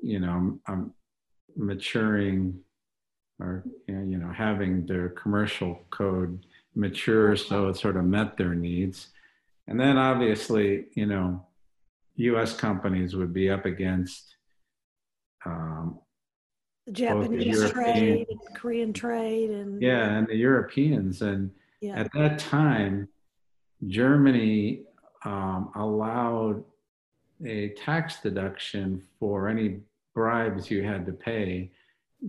[0.03, 0.93] you know um,
[1.57, 2.61] maturing
[3.41, 9.09] or you know having their commercial code mature so it sort of met their needs
[9.67, 11.45] and then obviously you know
[12.19, 14.37] us companies would be up against
[15.47, 15.99] um,
[16.87, 21.21] the Japanese trade, Korean trade, and yeah, and the Europeans.
[21.21, 21.99] And yeah.
[21.99, 23.09] at that time,
[23.87, 24.83] Germany
[25.25, 26.65] um, allowed
[27.45, 29.81] a tax deduction for any
[30.15, 31.71] bribes you had to pay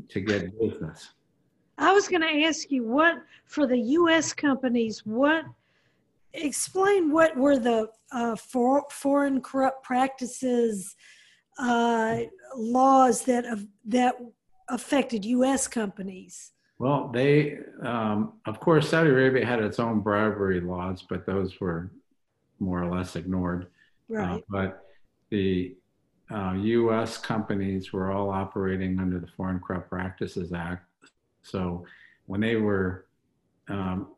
[0.10, 1.14] to get business.
[1.78, 4.34] I was going to ask you what for the U.S.
[4.34, 5.06] companies.
[5.06, 5.46] What
[6.34, 10.96] explain what were the uh, for, foreign corrupt practices
[11.60, 12.20] uh,
[12.56, 13.46] laws that
[13.86, 14.16] that
[14.70, 15.68] affected U.S.
[15.68, 16.52] companies?
[16.80, 21.92] Well, they, um, of course, Saudi Arabia had its own bribery laws, but those were
[22.60, 23.68] more or less ignored.
[24.12, 24.38] Uh, right.
[24.38, 24.84] Uh, but
[25.30, 25.76] the
[26.30, 27.18] uh, U.S.
[27.18, 30.86] companies were all operating under the Foreign Corrupt Practices Act.
[31.42, 31.86] So
[32.26, 33.06] when they were
[33.70, 34.10] um,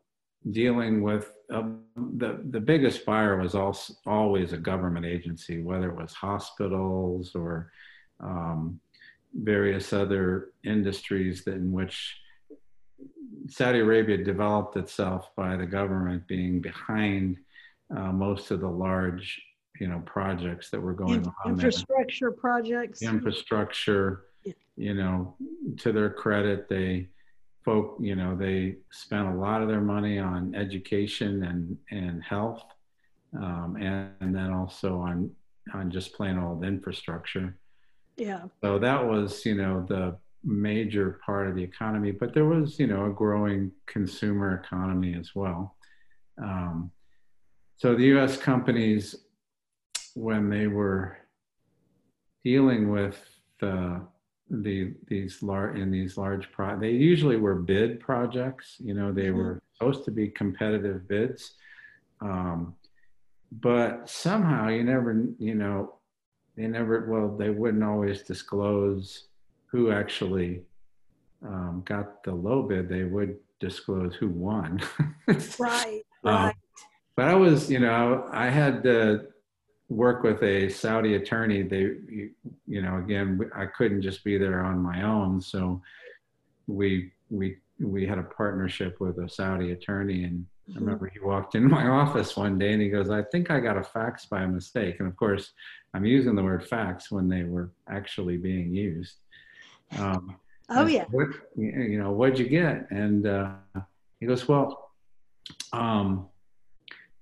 [0.50, 1.62] dealing with uh,
[1.96, 7.72] the the biggest buyer was also always a government agency, whether it was hospitals or
[8.20, 8.80] um,
[9.34, 12.20] various other industries that in which
[13.50, 17.36] Saudi Arabia developed itself by the government being behind
[17.94, 19.42] uh, most of the large,
[19.80, 21.52] you know, projects that were going In, on.
[21.52, 22.40] Infrastructure there.
[22.40, 23.02] projects.
[23.02, 24.52] Infrastructure, yeah.
[24.76, 25.34] you know,
[25.78, 27.08] to their credit, they
[27.64, 32.62] folk, you know, they spent a lot of their money on education and and health,
[33.36, 35.30] um, and, and then also on
[35.74, 37.56] on just plain old infrastructure.
[38.16, 38.44] Yeah.
[38.62, 42.86] So that was, you know, the major part of the economy, but there was, you
[42.86, 45.76] know, a growing consumer economy as well.
[46.42, 46.90] Um,
[47.76, 49.14] so the US companies,
[50.14, 51.18] when they were
[52.44, 53.22] dealing with
[53.60, 54.00] the,
[54.50, 59.26] the these large in these large pro they usually were bid projects you know they
[59.26, 59.38] mm-hmm.
[59.38, 61.52] were supposed to be competitive bids
[62.20, 62.74] um,
[63.52, 65.94] but somehow you never you know
[66.56, 69.28] they never well they wouldn't always disclose
[69.70, 70.62] who actually
[71.46, 74.80] um, got the low bid they would disclose who won
[75.58, 76.54] right um, right
[77.16, 79.26] but i was you know i had to
[79.88, 82.30] work with a saudi attorney they you,
[82.66, 85.80] you know again i couldn't just be there on my own so
[86.66, 90.84] we we we had a partnership with a saudi attorney and I mm-hmm.
[90.84, 93.76] remember he walked into my office one day and he goes, I think I got
[93.76, 94.96] a fax by mistake.
[95.00, 95.52] And of course,
[95.94, 99.16] I'm using the word fax when they were actually being used.
[99.98, 100.36] Um,
[100.68, 101.04] oh, yeah.
[101.10, 102.90] What, you know, what'd you get?
[102.90, 103.52] And uh,
[104.18, 104.90] he goes, Well,
[105.72, 106.28] um,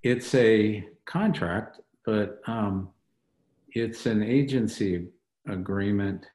[0.02, 2.90] it's a contract, but um,
[3.72, 5.08] it's an agency
[5.48, 6.26] agreement.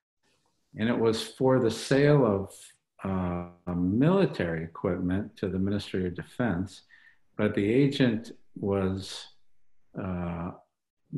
[0.78, 2.54] And it was for the sale of
[3.04, 6.84] uh, military equipment to the Ministry of Defense
[7.38, 9.28] but the agent was
[10.02, 10.52] uh,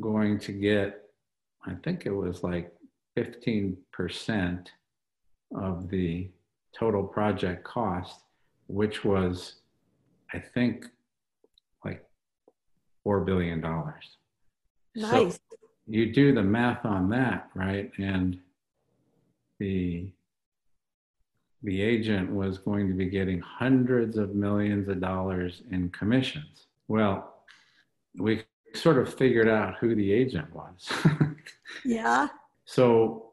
[0.00, 1.02] going to get,
[1.66, 2.72] I think it was like
[3.16, 4.66] 15%
[5.54, 6.30] of the
[6.76, 8.20] total project cost,
[8.66, 9.56] which was,
[10.32, 10.86] I think,
[11.84, 12.04] like
[13.06, 13.60] $4 billion.
[13.60, 15.34] Nice.
[15.34, 15.38] So
[15.86, 17.90] you do the math on that, right?
[17.98, 18.38] And
[19.58, 20.10] the
[21.62, 26.66] the agent was going to be getting hundreds of millions of dollars in commissions.
[26.86, 27.34] Well,
[28.18, 30.88] we sort of figured out who the agent was.
[31.84, 32.28] yeah.
[32.66, 33.25] So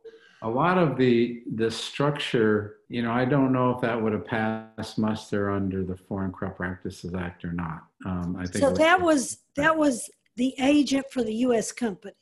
[0.43, 4.25] a lot of the the structure, you know, I don't know if that would have
[4.25, 7.83] passed muster under the Foreign Corrupt Practices Act or not.
[8.05, 8.71] Um, I think so.
[8.73, 11.71] that was that was the agent for the U.S.
[11.71, 12.13] company.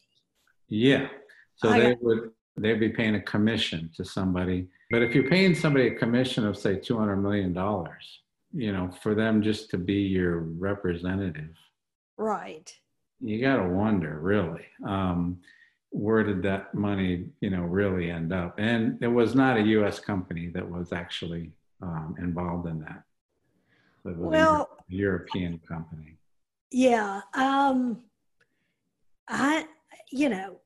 [0.69, 1.07] Yeah.
[1.55, 5.55] So I they would they'd be paying a commission to somebody but if you're paying
[5.55, 8.19] somebody a commission of say two hundred million dollars,
[8.53, 11.55] you know, for them just to be your representative,
[12.17, 12.71] right?
[13.21, 15.39] You got to wonder, really, um,
[15.91, 18.55] where did that money, you know, really end up?
[18.57, 19.99] And it was not a U.S.
[19.99, 21.51] company that was actually
[21.81, 23.03] um, involved in that.
[24.05, 26.17] It was well, a European company.
[26.71, 28.01] Yeah, um,
[29.27, 29.65] I,
[30.11, 30.61] you know,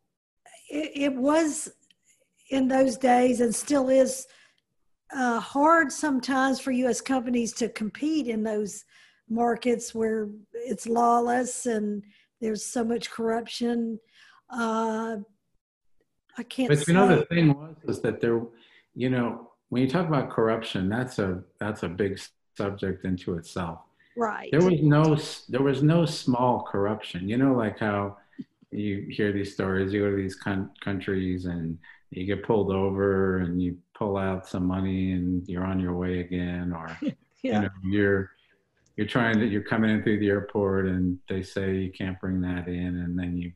[0.69, 1.71] it, it was
[2.51, 4.27] in those days and still is
[5.13, 7.01] uh, hard sometimes for U.S.
[7.01, 8.85] companies to compete in those
[9.27, 12.03] markets where it's lawless and
[12.41, 13.99] there's so much corruption.
[14.55, 15.17] Uh,
[16.37, 16.69] I can't.
[16.69, 18.41] But you know, the thing was is that there,
[18.93, 22.19] you know, when you talk about corruption, that's a that's a big
[22.57, 23.79] subject into itself.
[24.17, 24.49] Right.
[24.51, 25.17] There was no
[25.49, 27.27] there was no small corruption.
[27.27, 28.17] You know, like how
[28.71, 29.93] you hear these stories.
[29.93, 31.77] You go to these con- countries and
[32.11, 36.19] you get pulled over and you pull out some money and you're on your way
[36.19, 37.11] again or yeah.
[37.41, 38.31] you know you're
[38.95, 42.41] you're trying to you're coming in through the airport and they say you can't bring
[42.41, 43.51] that in and then you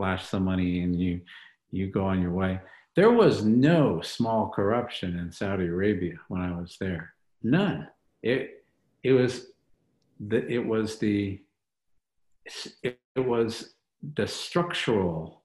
[0.00, 1.20] flash some money and you
[1.70, 2.58] you go on your way
[2.96, 7.86] there was no small corruption in saudi arabia when i was there none
[8.22, 8.64] it
[9.02, 9.48] it was
[10.28, 11.38] the it was the
[12.82, 13.74] it, it was
[14.16, 15.40] the structural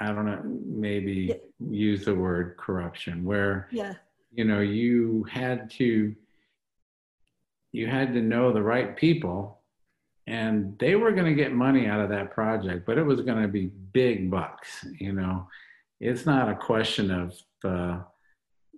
[0.00, 1.34] I don't know, maybe yeah.
[1.70, 3.94] use the word corruption, where yeah.
[4.32, 6.14] you know you had to
[7.72, 9.57] you had to know the right people,
[10.28, 13.40] and they were going to get money out of that project, but it was going
[13.40, 14.84] to be big bucks.
[14.98, 15.48] You know,
[16.00, 18.00] it's not a question of uh,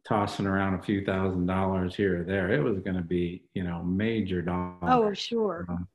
[0.06, 2.52] tossing around a few thousand dollars here or there.
[2.52, 4.78] It was going to be you know major dollars.
[4.82, 5.66] Oh, sure.
[5.68, 5.88] Um,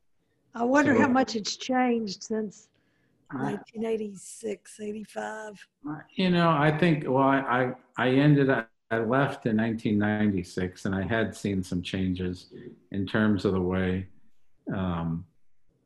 [0.53, 2.67] I wonder so, how much it's changed since
[3.31, 5.67] 1986, 85.
[6.15, 11.35] You know, I think, well, I, I ended, I left in 1996 and I had
[11.35, 12.53] seen some changes
[12.91, 14.07] in terms of the way
[14.73, 15.25] um,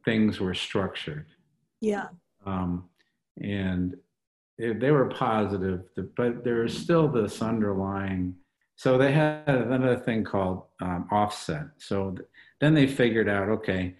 [0.09, 1.27] things were structured.
[1.81, 2.07] Yeah.
[2.43, 2.89] Um,
[3.39, 3.95] and
[4.57, 5.81] it, they were positive,
[6.17, 8.33] but there was still this underlying.
[8.75, 11.67] So they had another thing called um, offset.
[11.77, 12.27] So th-
[12.59, 13.95] then they figured out, okay,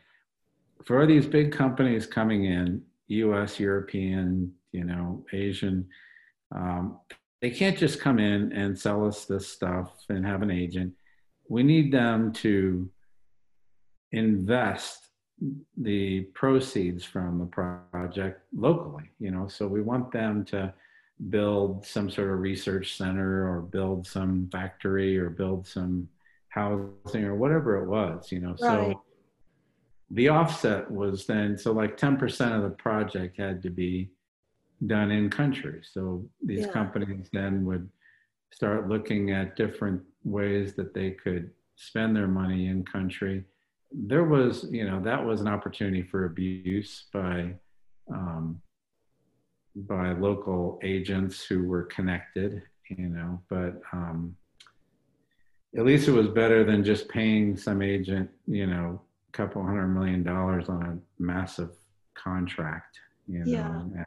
[0.83, 5.87] for these big companies coming in, US, European, you know, Asian.
[6.55, 6.99] Um,
[7.41, 10.93] they can't just come in and sell us this stuff and have an agent.
[11.49, 12.89] We need them to
[14.11, 15.08] invest
[15.77, 20.73] the proceeds from the project locally, you know, so we want them to
[21.29, 26.07] build some sort of research center or build some factory or build some
[26.49, 28.55] housing or whatever it was, you know.
[28.59, 28.59] Right.
[28.59, 29.03] So
[30.11, 34.09] the offset was then so like 10% of the project had to be
[34.87, 35.81] done in country.
[35.83, 36.71] So these yeah.
[36.71, 37.89] companies then would
[38.51, 43.43] start looking at different ways that they could spend their money in country.
[43.91, 47.55] There was, you know, that was an opportunity for abuse by
[48.13, 48.61] um,
[49.75, 54.35] by local agents who were connected, you know, but um,
[55.77, 59.87] at least it was better than just paying some agent, you know, a couple hundred
[59.87, 61.71] million dollars on a massive
[62.15, 63.67] contract, you know, yeah.
[63.67, 64.05] and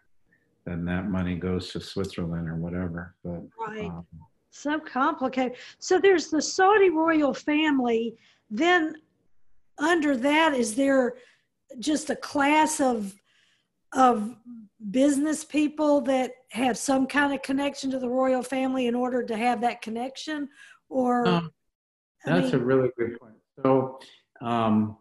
[0.64, 3.14] then that money goes to Switzerland or whatever.
[3.24, 3.86] But right.
[3.86, 4.06] Um,
[4.50, 5.56] so complicated.
[5.78, 8.14] So there's the Saudi royal family.
[8.50, 8.94] Then
[9.78, 11.14] under that, is there
[11.78, 13.14] just a class of
[13.94, 14.34] of
[14.90, 19.36] business people that have some kind of connection to the royal family in order to
[19.36, 20.48] have that connection
[20.88, 21.52] or um,
[22.24, 23.98] that's mean, a really good point so
[24.40, 24.96] um,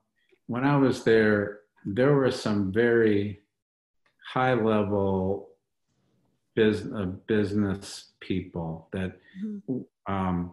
[0.47, 3.39] when i was there there were some very
[4.27, 5.49] high level
[6.55, 10.13] business, uh, business people that mm-hmm.
[10.13, 10.51] um,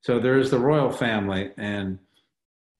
[0.00, 1.98] so there's the royal family and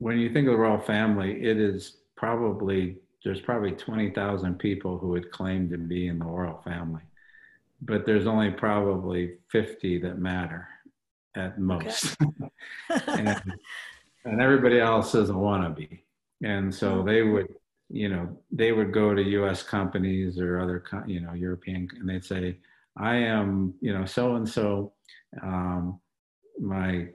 [0.01, 5.09] when you think of the royal family it is probably there's probably 20,000 people who
[5.09, 7.03] would claim to be in the royal family,
[7.83, 10.69] but there's only probably 50 that matter
[11.37, 12.17] at most.
[12.91, 13.03] Okay.
[13.09, 13.53] and,
[14.25, 16.01] and, everybody else is a wannabe.
[16.43, 17.03] And so oh.
[17.05, 17.55] they would,
[17.91, 22.25] you know, they would go to US companies or other, you know, European, and they'd
[22.25, 22.57] say,
[22.97, 24.93] I am, you know, so and so.
[26.63, 27.09] My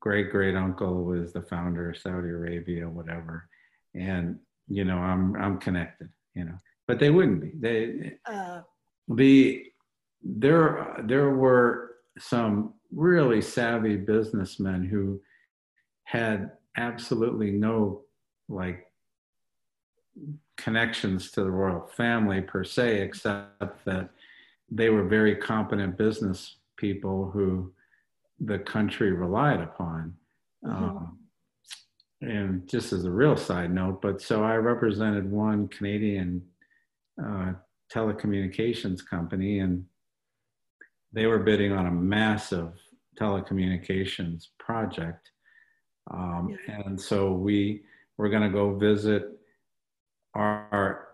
[0.00, 3.48] great great uncle was the founder of Saudi Arabia, whatever.
[3.94, 8.60] And you know i'm i'm connected you know but they wouldn't be they uh,
[9.08, 9.64] the
[10.22, 15.20] there there were some really savvy businessmen who
[16.04, 18.02] had absolutely no
[18.48, 18.86] like
[20.56, 24.10] connections to the royal family per se except that
[24.70, 27.72] they were very competent business people who
[28.40, 30.14] the country relied upon
[30.64, 30.84] mm-hmm.
[30.84, 31.18] um,
[32.20, 36.42] and just as a real side note, but so I represented one Canadian
[37.22, 37.52] uh,
[37.92, 39.84] telecommunications company, and
[41.12, 42.72] they were bidding on a massive
[43.18, 45.30] telecommunications project.
[46.10, 46.82] Um, yeah.
[46.86, 47.82] And so we
[48.16, 49.28] were going to go visit
[50.34, 51.08] our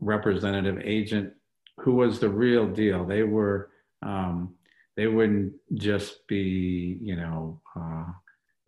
[0.00, 1.32] representative agent,
[1.80, 3.04] who was the real deal.
[3.04, 3.70] They were,
[4.02, 4.54] um,
[4.96, 8.06] they wouldn't just be, you know, uh,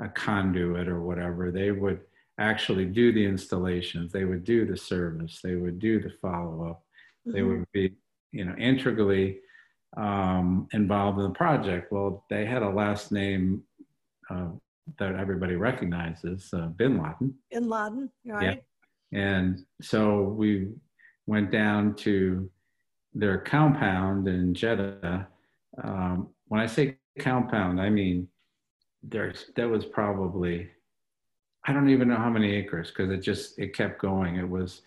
[0.00, 1.50] a conduit or whatever.
[1.50, 2.00] They would
[2.38, 4.12] actually do the installations.
[4.12, 5.40] They would do the service.
[5.42, 6.82] They would do the follow up.
[7.26, 7.32] Mm-hmm.
[7.32, 7.94] They would be,
[8.32, 9.38] you know, integrally
[9.96, 11.90] um, involved in the project.
[11.90, 13.62] Well, they had a last name
[14.30, 14.48] uh,
[14.98, 17.34] that everybody recognizes, uh, Bin Laden.
[17.50, 18.62] Bin Laden, right?
[19.10, 19.18] Yeah.
[19.20, 20.68] And so we
[21.26, 22.50] went down to
[23.14, 25.26] their compound in Jeddah.
[25.82, 28.28] Um, when I say compound, I mean
[29.02, 30.68] there's that was probably
[31.66, 34.36] I don't even know how many acres because it just it kept going.
[34.36, 34.82] It was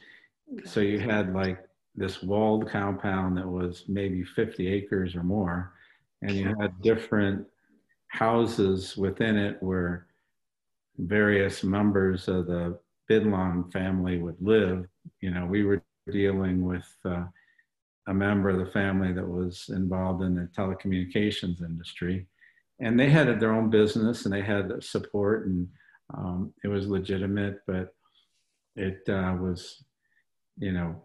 [0.66, 1.60] so you had like
[1.96, 5.74] this walled compound that was maybe 50 acres or more,
[6.22, 7.46] and you had different
[8.08, 10.08] houses within it where
[10.98, 14.86] various members of the Bin Laden family would live.
[15.22, 17.26] You know, we were dealing with uh,
[18.12, 22.28] a member of the family that was involved in the telecommunications industry
[22.82, 25.68] and they had their own business and they had support and
[26.14, 27.96] um, it was legitimate, but
[28.76, 29.82] it uh, was,
[30.58, 31.02] you know,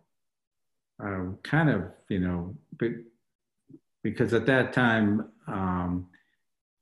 [1.01, 2.57] uh, kind of, you know,
[4.03, 6.09] because at that time, um,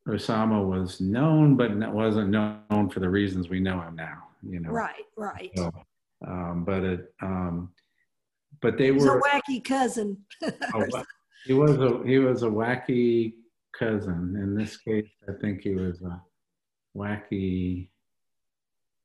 [0.09, 4.22] Osama was known, but wasn't known for the reasons we know him now.
[4.43, 5.51] You know, right, right.
[5.57, 5.70] So,
[6.27, 7.70] um, but it, um,
[8.65, 10.17] but they were a wacky cousin.
[11.45, 13.35] he was a he was a wacky
[13.79, 14.37] cousin.
[14.43, 16.23] In this case, I think he was a
[16.97, 17.91] wacky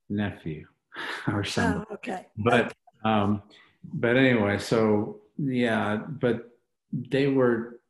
[0.09, 0.65] nephew
[1.27, 1.85] or something.
[1.91, 2.27] Oh, okay.
[2.37, 3.43] But um,
[3.83, 6.49] but anyway, so yeah, but
[6.93, 7.81] they were.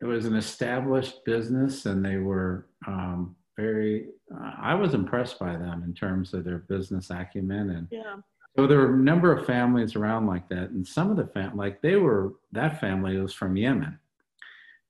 [0.00, 4.06] It was an established business, and they were um, very.
[4.34, 8.16] Uh, I was impressed by them in terms of their business acumen, and yeah.
[8.58, 11.56] So there were a number of families around like that, and some of the fam
[11.56, 13.96] like they were that family was from Yemen.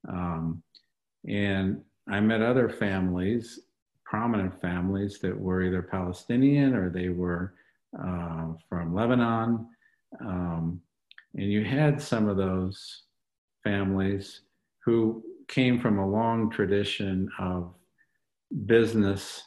[0.07, 0.63] Um,
[1.27, 3.59] and I met other families,
[4.03, 7.53] prominent families that were either Palestinian or they were
[8.03, 9.67] uh, from Lebanon.
[10.19, 10.81] Um,
[11.35, 13.03] and you had some of those
[13.63, 14.41] families
[14.79, 17.71] who came from a long tradition of
[18.65, 19.43] business,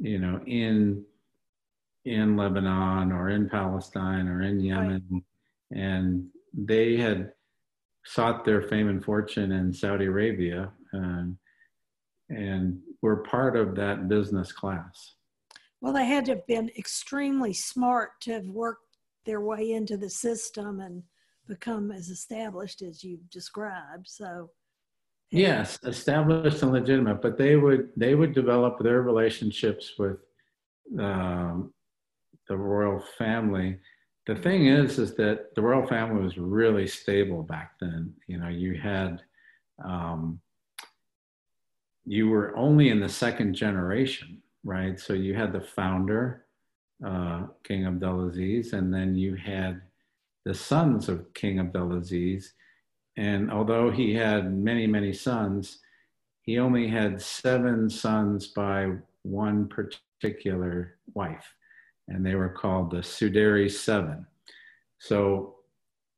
[0.00, 1.04] you know, in
[2.10, 5.22] in Lebanon or in Palestine or in Yemen, right.
[5.70, 7.32] and they had
[8.04, 11.36] sought their fame and fortune in Saudi Arabia, and,
[12.28, 15.14] and were part of that business class.
[15.80, 20.10] Well, they had to have been extremely smart to have worked their way into the
[20.10, 21.02] system and
[21.46, 24.06] become as established as you've described.
[24.06, 24.50] So,
[25.30, 30.18] yes, established and legitimate, but they would they would develop their relationships with
[30.98, 31.72] um,
[32.50, 33.78] the royal family.
[34.26, 38.12] The thing is, is that the royal family was really stable back then.
[38.26, 39.22] You know, you had
[39.82, 40.40] um,
[42.04, 44.98] you were only in the second generation, right?
[44.98, 46.46] So you had the founder,
[47.06, 49.80] uh, King Abdulaziz, and then you had
[50.44, 52.46] the sons of King Abdulaziz.
[53.16, 55.78] And although he had many, many sons,
[56.42, 58.90] he only had seven sons by
[59.22, 61.54] one particular wife,
[62.10, 64.26] and they were called the Sudairi Seven.
[64.98, 65.56] So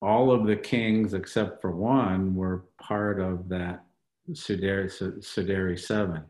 [0.00, 3.84] all of the kings except for one were part of that
[4.32, 4.90] Sudairi,
[5.20, 6.24] Sudairi Seven.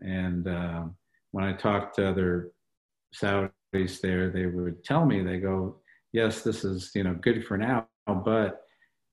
[0.00, 0.84] And uh,
[1.32, 2.52] when I talked to other
[3.14, 5.76] Saudis there, they would tell me, they go,
[6.12, 8.62] yes, this is you know good for now, but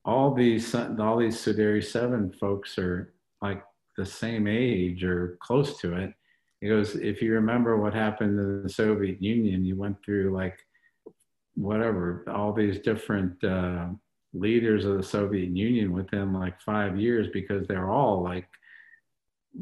[0.04, 3.12] all these all these Sudairi Seven folks are
[3.42, 3.62] like
[3.96, 6.14] the same age or close to it.
[6.60, 10.58] He goes, if you remember what happened in the Soviet Union, you went through like
[11.54, 13.88] whatever all these different uh,
[14.32, 18.48] leaders of the Soviet Union within like five years because they're all like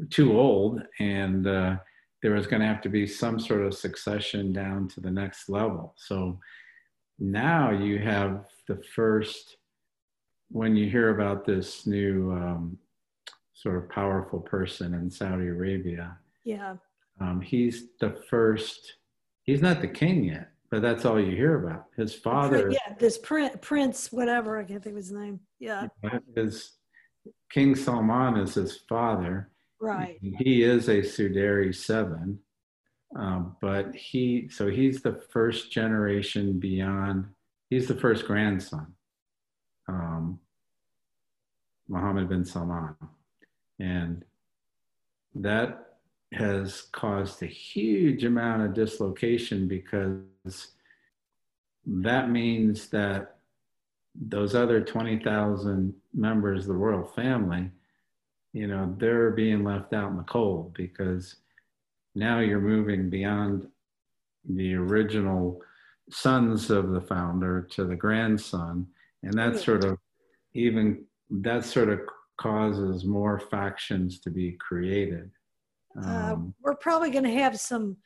[0.09, 1.77] too old and uh,
[2.21, 5.49] there was going to have to be some sort of succession down to the next
[5.49, 5.93] level.
[5.97, 6.39] So
[7.17, 9.57] now you have the first,
[10.49, 12.77] when you hear about this new um,
[13.53, 16.17] sort of powerful person in Saudi Arabia.
[16.43, 16.75] Yeah.
[17.19, 18.95] Um, he's the first,
[19.43, 21.85] he's not the king yet, but that's all you hear about.
[21.97, 22.71] His father.
[22.71, 25.39] Yeah, this prince, prince, whatever, I can't think of his name.
[25.59, 25.87] Yeah.
[26.35, 26.77] His
[27.51, 29.49] King Salman is his father.
[29.81, 30.17] Right.
[30.21, 32.39] He is a Sudairi seven.
[33.15, 37.25] Um, but he, so he's the first generation beyond,
[37.69, 38.93] he's the first grandson,
[39.87, 40.39] um,
[41.87, 42.95] Mohammed bin Salman.
[43.79, 44.23] And
[45.33, 45.88] that
[46.33, 50.67] has caused a huge amount of dislocation because
[51.85, 53.37] that means that
[54.15, 57.71] those other 20,000 members of the royal family,
[58.53, 61.35] you know, they're being left out in the cold because
[62.15, 63.67] now you're moving beyond
[64.47, 65.61] the original
[66.11, 68.87] sons of the founder to the grandson.
[69.23, 69.97] And that sort of
[70.53, 72.01] even that sort of
[72.37, 75.29] causes more factions to be created
[76.05, 77.97] um, we're probably going to have some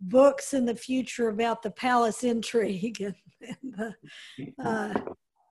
[0.00, 3.94] books in the future about the palace intrigue and, and
[4.36, 4.94] the, uh,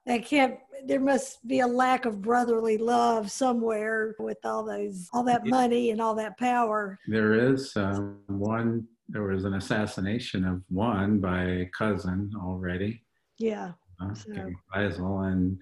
[0.08, 0.58] I can't.
[0.86, 5.92] There must be a lack of brotherly love somewhere with all those, all that money
[5.92, 7.00] and all that power.
[7.08, 8.88] There is um, one.
[9.10, 13.04] There was an assassination of one by a cousin already.
[13.38, 13.74] Yeah.
[14.02, 14.52] Uh, so.
[14.74, 15.60] Faisal, and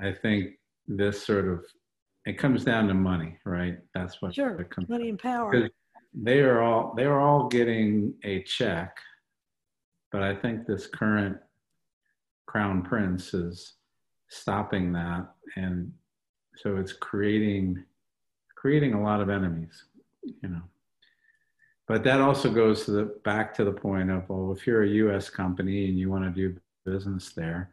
[0.00, 0.50] I think
[0.86, 1.64] this sort of
[2.26, 3.78] it comes down to money, right?
[3.94, 4.60] That's what sure.
[4.60, 5.68] it comes money and power.
[6.14, 8.98] They are all they are all getting a check,
[10.12, 11.38] but I think this current
[12.46, 13.74] crown prince is
[14.28, 15.92] stopping that and
[16.56, 17.82] so it's creating
[18.54, 19.84] creating a lot of enemies
[20.22, 20.62] you know
[21.86, 25.16] but that also goes to the back to the point of well if you're a
[25.16, 27.70] us company and you want to do business there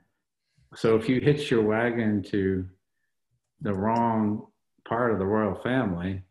[0.76, 2.68] so if you hitch your wagon to
[3.62, 4.46] the wrong
[4.88, 6.22] part of the royal family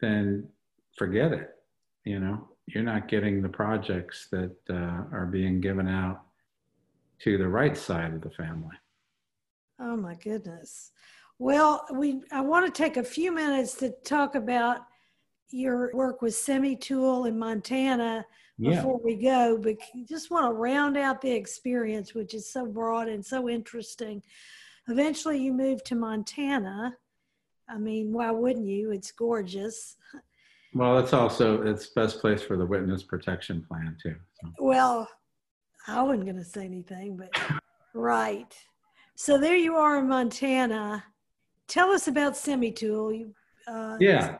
[0.00, 0.46] then
[0.96, 1.50] forget it
[2.04, 6.22] you know you're not getting the projects that uh, are being given out
[7.20, 8.74] to the right side of the family.
[9.80, 10.90] Oh my goodness.
[11.38, 14.80] Well, we I want to take a few minutes to talk about
[15.50, 18.24] your work with Semitool in Montana
[18.58, 19.04] before yeah.
[19.04, 19.76] we go, but
[20.08, 24.22] just want to round out the experience, which is so broad and so interesting.
[24.88, 26.96] Eventually, you moved to Montana.
[27.68, 28.92] I mean, why wouldn't you?
[28.92, 29.96] It's gorgeous.
[30.74, 34.14] Well, it's also it's best place for the witness protection plan too.
[34.40, 34.48] So.
[34.58, 35.08] Well,
[35.88, 37.30] I wasn't going to say anything, but
[37.94, 38.54] right.
[39.14, 41.02] So there you are in Montana.
[41.66, 43.18] Tell us about Semitool.
[43.18, 43.34] You,
[43.66, 44.38] uh, yeah.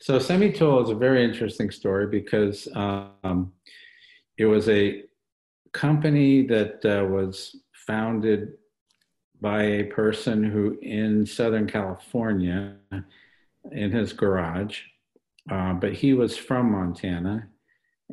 [0.00, 3.52] So Semitool is a very interesting story because um,
[4.36, 5.04] it was a
[5.72, 8.54] company that uh, was founded
[9.40, 12.76] by a person who in Southern California
[13.72, 14.80] in his garage,
[15.50, 17.48] uh, but he was from Montana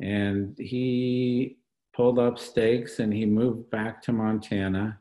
[0.00, 1.56] and he
[1.94, 4.98] pulled up stakes and he moved back to Montana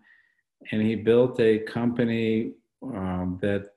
[0.71, 2.53] and he built a company
[2.83, 3.71] um, that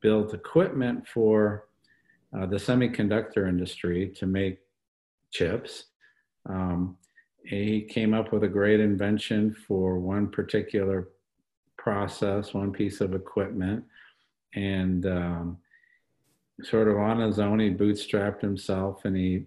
[0.00, 1.66] built equipment for
[2.36, 4.58] uh, the semiconductor industry to make
[5.30, 5.86] chips.
[6.48, 6.96] Um,
[7.44, 11.08] he came up with a great invention for one particular
[11.80, 13.82] process, one piece of equipment,
[14.54, 15.58] and um,
[16.62, 19.46] sort of on his own, he bootstrapped himself and he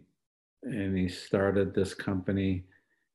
[0.64, 2.64] and he started this company.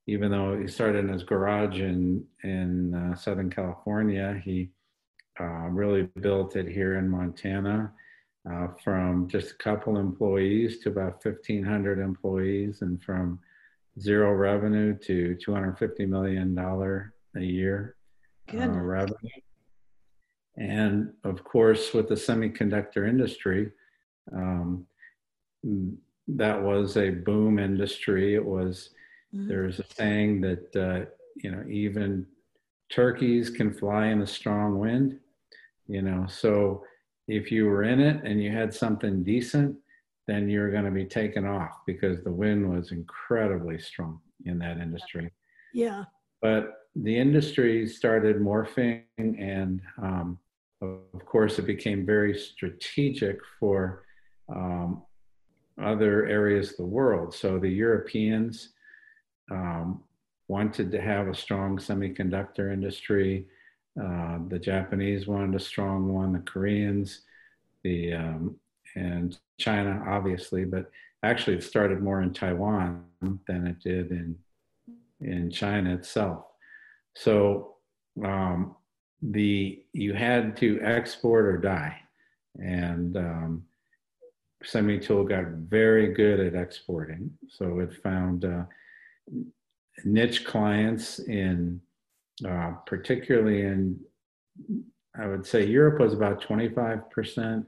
[0.06, 4.70] Even though he started in his garage in in uh, Southern California, he
[5.40, 7.92] uh, really built it here in Montana.
[8.48, 13.38] Uh, from just a couple employees to about 1,500 employees, and from
[14.00, 16.56] zero revenue to $250 million
[17.36, 17.96] a year
[18.54, 19.40] uh, revenue.
[20.56, 23.70] And of course, with the semiconductor industry,
[24.32, 24.86] um,
[26.26, 28.34] that was a boom industry.
[28.34, 28.90] It was,
[29.34, 29.48] mm-hmm.
[29.48, 32.26] there's a saying that, uh, you know, even
[32.90, 35.18] turkeys can fly in a strong wind,
[35.86, 36.84] you know, so
[37.28, 39.76] if you were in it and you had something decent,
[40.26, 44.78] then you're going to be taken off because the wind was incredibly strong in that
[44.78, 45.30] industry.
[45.72, 46.04] Yeah.
[46.42, 50.38] But the industry started morphing, and um,
[50.82, 54.04] of course, it became very strategic for
[54.48, 55.02] um,
[55.80, 57.34] other areas of the world.
[57.34, 58.70] So the Europeans
[59.50, 60.02] um,
[60.48, 63.46] wanted to have a strong semiconductor industry.
[64.00, 66.32] Uh, the Japanese wanted a strong one.
[66.32, 67.22] The Koreans,
[67.84, 68.56] the um,
[68.96, 70.90] and China, obviously, but
[71.22, 73.04] actually it started more in Taiwan
[73.46, 74.36] than it did in
[75.20, 76.44] in China itself.
[77.18, 77.74] So
[78.24, 78.76] um,
[79.22, 81.96] the you had to export or die,
[82.60, 83.64] and um,
[84.64, 87.30] Semitool got very good at exporting.
[87.48, 88.62] So it found uh,
[90.04, 91.80] niche clients in,
[92.48, 93.98] uh, particularly in,
[95.18, 97.66] I would say Europe was about 25%,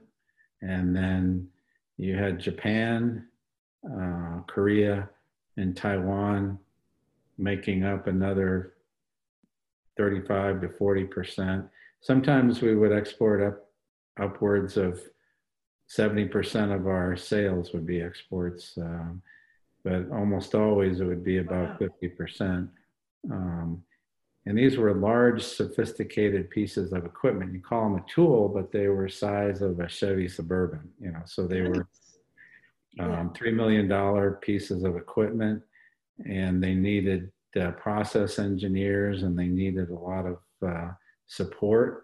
[0.61, 1.47] and then
[1.97, 3.27] you had Japan,
[3.85, 5.09] uh, Korea,
[5.57, 6.57] and Taiwan
[7.37, 8.75] making up another
[10.01, 11.65] 35 to 40 percent.
[12.01, 13.67] Sometimes we would export up
[14.19, 14.99] upwards of
[15.85, 19.21] 70 percent of our sales would be exports, um,
[19.83, 22.67] but almost always it would be about 50 percent.
[23.31, 23.83] Um,
[24.47, 27.53] and these were large, sophisticated pieces of equipment.
[27.53, 30.89] You call them a tool, but they were size of a Chevy Suburban.
[30.99, 31.87] You know, so they were
[32.99, 35.61] um, three million dollar pieces of equipment,
[36.25, 40.37] and they needed uh, process engineers and they needed a lot of
[40.67, 40.91] uh,
[41.27, 42.03] support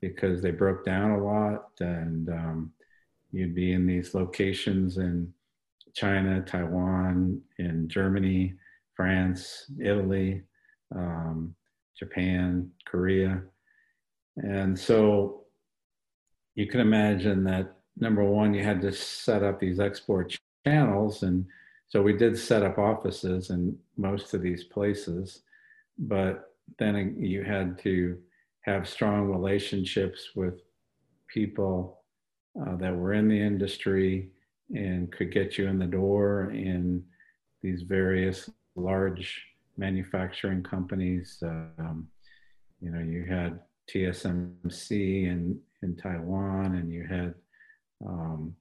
[0.00, 2.72] because they broke down a lot and um,
[3.32, 5.32] you'd be in these locations in
[5.94, 8.54] China, Taiwan, in Germany,
[8.94, 10.42] France, Italy,
[10.94, 11.54] um,
[11.98, 13.42] Japan, Korea.
[14.36, 15.44] And so
[16.54, 21.46] you can imagine that number one, you had to set up these export channels and
[21.88, 25.42] so we did set up offices in most of these places,
[25.98, 28.18] but then you had to
[28.62, 30.60] have strong relationships with
[31.32, 32.02] people
[32.60, 34.30] uh, that were in the industry
[34.74, 37.02] and could get you in the door in
[37.62, 39.42] these various large
[39.78, 41.38] manufacturing companies.
[41.42, 42.08] Um,
[42.82, 43.60] you know, you had
[43.90, 44.90] TSMC
[45.26, 47.34] in, in Taiwan, and you had
[48.06, 48.54] um,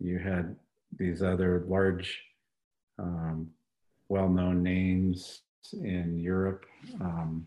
[0.00, 0.56] you had
[0.98, 2.20] these other large
[2.98, 3.50] um,
[4.08, 5.42] well-known names
[5.72, 6.66] in Europe.
[7.00, 7.46] Um,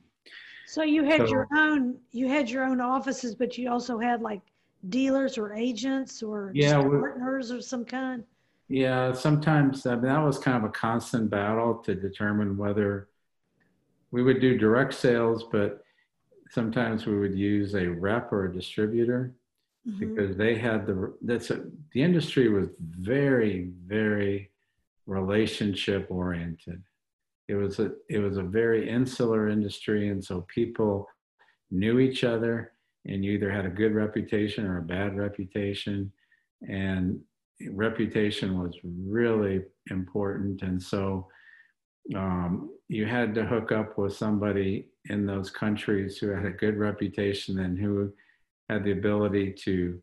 [0.66, 4.22] so you had so, your own, you had your own offices, but you also had
[4.22, 4.42] like
[4.90, 8.24] dealers or agents or yeah, partners of some kind.
[8.70, 13.08] Yeah, sometimes I mean, that was kind of a constant battle to determine whether
[14.12, 15.84] we would do direct sales, but
[16.50, 19.34] sometimes we would use a rep or a distributor
[19.88, 20.00] mm-hmm.
[20.00, 24.52] because they had the that's a, the industry was very very
[25.08, 26.84] relationship oriented.
[27.48, 31.08] It was a it was a very insular industry, and so people
[31.72, 32.74] knew each other,
[33.06, 36.12] and you either had a good reputation or a bad reputation,
[36.68, 37.20] and
[37.72, 41.28] reputation was really important, and so
[42.16, 46.78] um, you had to hook up with somebody in those countries who had a good
[46.78, 48.12] reputation and who
[48.70, 50.02] had the ability to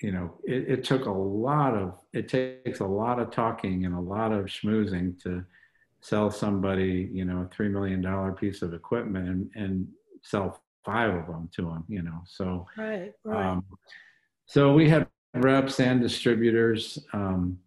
[0.00, 3.94] you know, it, it, took a lot of, it takes a lot of talking and
[3.94, 5.44] a lot of schmoozing to
[6.00, 9.88] sell somebody, you know, a $3 million piece of equipment and, and
[10.22, 12.20] sell five of them to them, you know.
[12.26, 13.46] So, right, right.
[13.46, 13.64] Um,
[14.44, 16.98] so we had reps and distributors.
[17.12, 17.58] Um,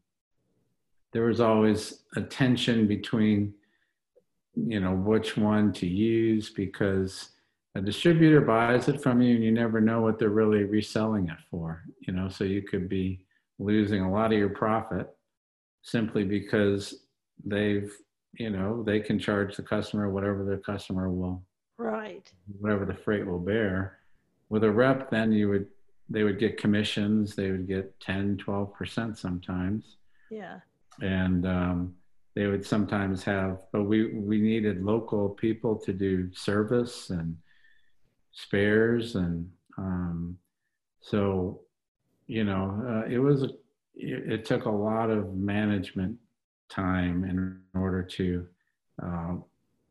[1.11, 3.53] there was always a tension between,
[4.55, 7.29] you know, which one to use because
[7.75, 11.37] a distributor buys it from you and you never know what they're really reselling it
[11.51, 13.25] for, you know, so you could be
[13.59, 15.07] losing a lot of your profit
[15.81, 17.05] simply because
[17.45, 17.91] they've,
[18.33, 21.43] you know, they can charge the customer whatever the customer will,
[21.77, 23.99] right, whatever the freight will bear.
[24.49, 25.67] With a rep, then you would,
[26.09, 29.97] they would get commissions, they would get 10, 12% sometimes.
[30.31, 30.59] Yeah.
[31.01, 31.95] And, um,
[32.35, 37.35] they would sometimes have, but we, we needed local people to do service and
[38.43, 39.15] spares.
[39.15, 40.37] And um,
[41.01, 41.61] so,
[42.27, 43.53] you know, uh, it was, it,
[43.95, 46.15] it, took a lot of management
[46.69, 48.45] time in order to,
[49.03, 49.35] uh,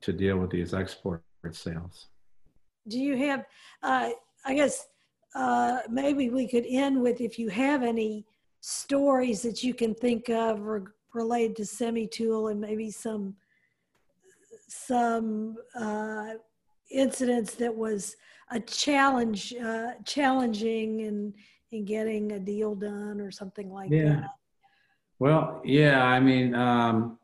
[0.03, 1.23] to deal with these export
[1.53, 2.07] sales.
[2.87, 3.45] Do you have,
[3.83, 4.11] uh,
[4.45, 4.87] I guess,
[5.35, 8.25] uh, maybe we could end with if you have any
[8.61, 10.83] stories that you can think of re-
[11.13, 13.35] related to Semitool and maybe some
[14.71, 16.35] some uh,
[16.91, 18.17] incidents that was
[18.51, 21.35] a challenge, uh, challenging in
[21.71, 24.05] in getting a deal done or something like yeah.
[24.05, 24.31] that.
[25.19, 27.19] Well, yeah, I mean, um,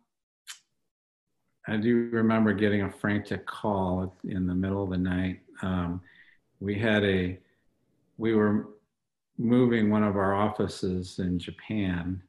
[1.66, 5.40] I do remember getting a frantic call in the middle of the night.
[5.62, 6.02] Um,
[6.60, 7.38] we had a,
[8.18, 8.68] we were
[9.38, 12.22] moving one of our offices in Japan,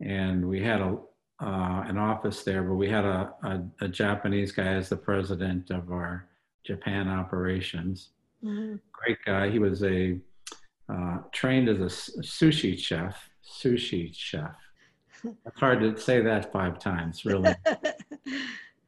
[0.00, 0.98] and we had a
[1.40, 5.70] uh, an office there, but we had a, a, a Japanese guy as the president
[5.70, 6.26] of our
[6.68, 8.10] Japan operations.
[8.44, 8.76] Mm-hmm.
[8.92, 9.48] Great guy.
[9.48, 10.18] He was a
[10.92, 13.30] uh, trained as a sushi chef.
[13.42, 14.54] Sushi chef.
[15.46, 17.52] It's hard to say that five times, really.
[17.66, 17.88] I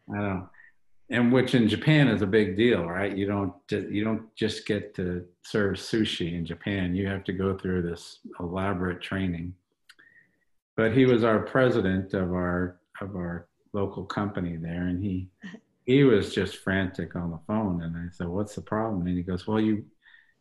[0.09, 0.49] don't.
[1.09, 3.17] And which in Japan is a big deal, right?
[3.17, 6.95] You don't you don't just get to serve sushi in Japan.
[6.95, 9.55] You have to go through this elaborate training.
[10.77, 15.29] But he was our president of our of our local company there, and he
[15.91, 19.07] he was just frantic on the phone and i said what's the problem?
[19.07, 19.85] And he goes well you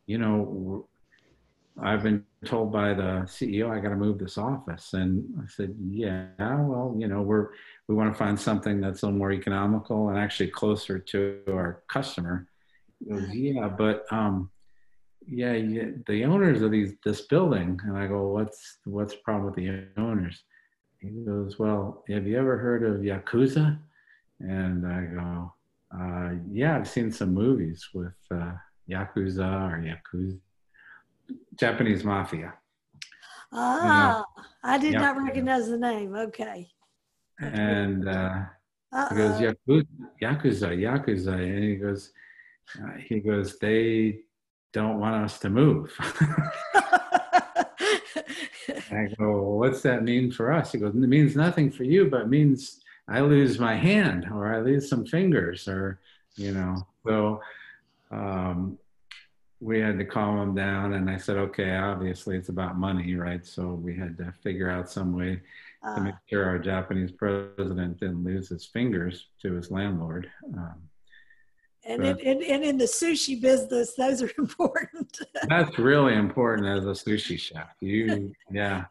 [0.06, 0.88] you know
[1.82, 4.94] i've been told by the ceo i got to move this office.
[4.94, 5.10] And
[5.42, 6.26] i said yeah
[6.72, 7.48] well you know we're
[7.88, 11.84] we want to find something that's a little more economical and actually closer to our
[11.88, 12.48] customer.
[13.00, 14.52] He goes yeah but um
[15.42, 17.80] yeah, yeah the owners of these this building.
[17.86, 20.44] And i go what's what's the problem with the owners?
[21.00, 23.80] He goes well have you ever heard of yakuza
[24.40, 25.54] and I go,
[25.96, 28.54] uh, yeah, I've seen some movies with uh,
[28.90, 30.40] Yakuza or Yakuza,
[31.56, 32.54] Japanese mafia.
[33.52, 34.26] Ah, you know,
[34.64, 35.02] I did Yakuza.
[35.02, 36.16] not recognize the name.
[36.16, 36.68] Okay.
[37.40, 38.44] and uh,
[39.10, 39.86] he goes, Yakuza,
[40.22, 41.34] Yakuza, Yakuza.
[41.34, 42.12] And he goes,
[42.82, 44.20] uh, he goes, they
[44.72, 45.92] don't want us to move.
[48.92, 50.72] I go, well, what's that mean for us?
[50.72, 54.54] He goes, it means nothing for you, but it means I lose my hand or
[54.54, 56.00] I lose some fingers or,
[56.36, 57.42] you know, so
[58.12, 58.78] um,
[59.60, 60.94] we had to calm him down.
[60.94, 63.46] And I said, okay, obviously it's about money, right?
[63.46, 65.42] So we had to figure out some way
[65.84, 66.22] uh, to make ah.
[66.30, 70.30] sure our Japanese president didn't lose his fingers to his landlord.
[70.56, 70.76] Um,
[71.86, 75.18] and, in, and, and in the sushi business, those are important.
[75.48, 77.70] that's really important as a sushi chef.
[77.80, 78.86] You, yeah,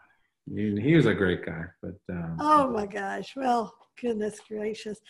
[0.51, 1.65] you, he was a great guy.
[1.83, 5.01] But um, oh my gosh, well, goodness gracious.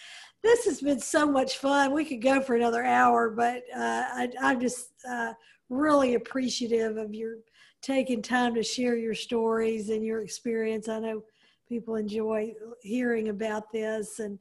[0.42, 1.92] This has been so much fun.
[1.92, 5.32] We could go for another hour, but uh, I, am just uh,
[5.68, 7.36] really appreciative of your
[7.82, 10.88] taking time to share your stories and your experience.
[10.88, 11.22] I know
[11.68, 14.18] people enjoy hearing about this.
[14.18, 14.38] And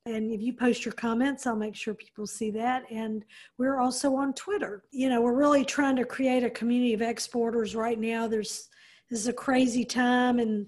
[0.05, 2.83] And if you post your comments, I'll make sure people see that.
[2.91, 3.23] And
[3.57, 4.83] we're also on Twitter.
[4.91, 8.27] You know, we're really trying to create a community of exporters right now.
[8.27, 8.69] There's
[9.09, 10.67] this is a crazy time in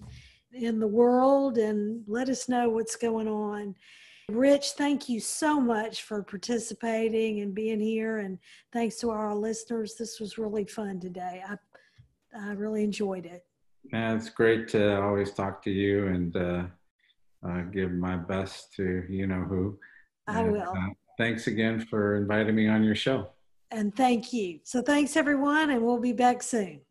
[0.53, 3.75] in the world, and let us know what's going on.
[4.30, 8.17] Rich, thank you so much for participating and being here.
[8.17, 8.39] And
[8.73, 9.95] thanks to our listeners.
[9.95, 11.43] This was really fun today.
[11.47, 11.57] I,
[12.36, 13.45] I really enjoyed it.
[13.93, 16.63] Yeah, it's great to always talk to you and uh,
[17.47, 19.78] uh, give my best to you know who.
[20.28, 20.73] I and, will.
[20.76, 23.30] Uh, thanks again for inviting me on your show.
[23.69, 24.59] And thank you.
[24.63, 26.82] So thanks everyone, and we'll be back soon.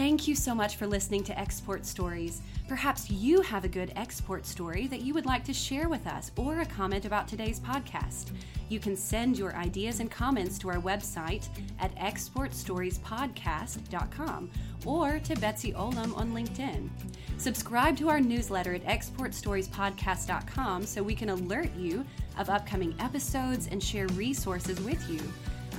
[0.00, 2.40] Thank you so much for listening to Export Stories.
[2.66, 6.30] Perhaps you have a good export story that you would like to share with us
[6.38, 8.30] or a comment about today's podcast.
[8.70, 11.48] You can send your ideas and comments to our website
[11.80, 14.50] at exportstoriespodcast.com
[14.86, 16.88] or to Betsy Olam on LinkedIn.
[17.36, 22.06] Subscribe to our newsletter at exportstoriespodcast.com so we can alert you
[22.38, 25.20] of upcoming episodes and share resources with you.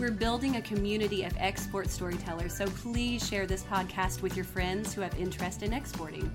[0.01, 4.95] We're building a community of export storytellers, so please share this podcast with your friends
[4.95, 6.27] who have interest in exporting.